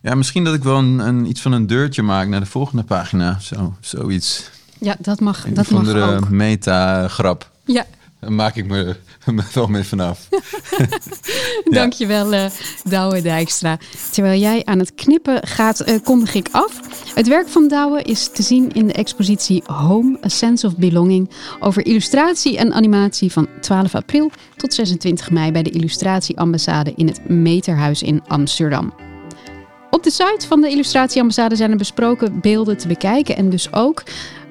[0.01, 2.83] Ja, misschien dat ik wel een, een, iets van een deurtje maak naar de volgende
[2.83, 3.39] pagina.
[3.39, 4.49] Zo, zoiets.
[4.79, 6.29] Ja, dat mag, een dat mag ook.
[6.29, 7.51] meta-grap.
[7.65, 7.85] Ja.
[8.27, 10.27] Dan maak ik me, me wel mee vanaf.
[11.79, 12.45] Dankjewel, uh,
[12.83, 13.77] Douwe Dijkstra.
[14.11, 16.79] Terwijl jij aan het knippen gaat, uh, kondig ik af.
[17.15, 21.29] Het werk van Douwe is te zien in de expositie Home, A Sense of Belonging...
[21.59, 25.51] over illustratie en animatie van 12 april tot 26 mei...
[25.51, 28.93] bij de Illustratieambassade in het Meterhuis in Amsterdam.
[29.89, 34.03] Op de site van de Illustratieambassade zijn er besproken beelden te bekijken en dus ook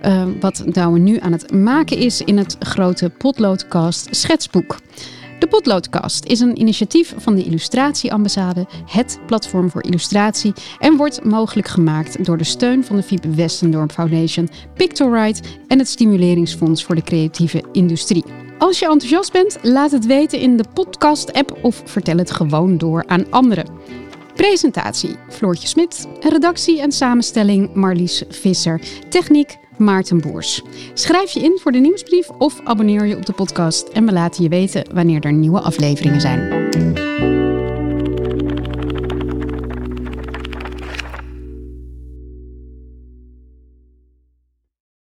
[0.06, 4.76] uh, wat Douwe nu aan het maken is in het grote Potloodcast schetsboek.
[5.38, 11.68] De Potloodcast is een initiatief van de Illustratieambassade, het platform voor illustratie, en wordt mogelijk
[11.68, 17.02] gemaakt door de steun van de Fiep Westendorp Foundation, Pictorite en het Stimuleringsfonds voor de
[17.02, 18.24] Creatieve Industrie.
[18.58, 23.04] Als je enthousiast bent, laat het weten in de podcast-app of vertel het gewoon door
[23.06, 23.66] aan anderen.
[24.34, 30.62] Presentatie Floortje Smit, redactie en samenstelling Marlies Visser, techniek Maarten Boers.
[30.94, 34.42] Schrijf je in voor de nieuwsbrief of abonneer je op de podcast en we laten
[34.42, 37.05] je weten wanneer er nieuwe afleveringen zijn.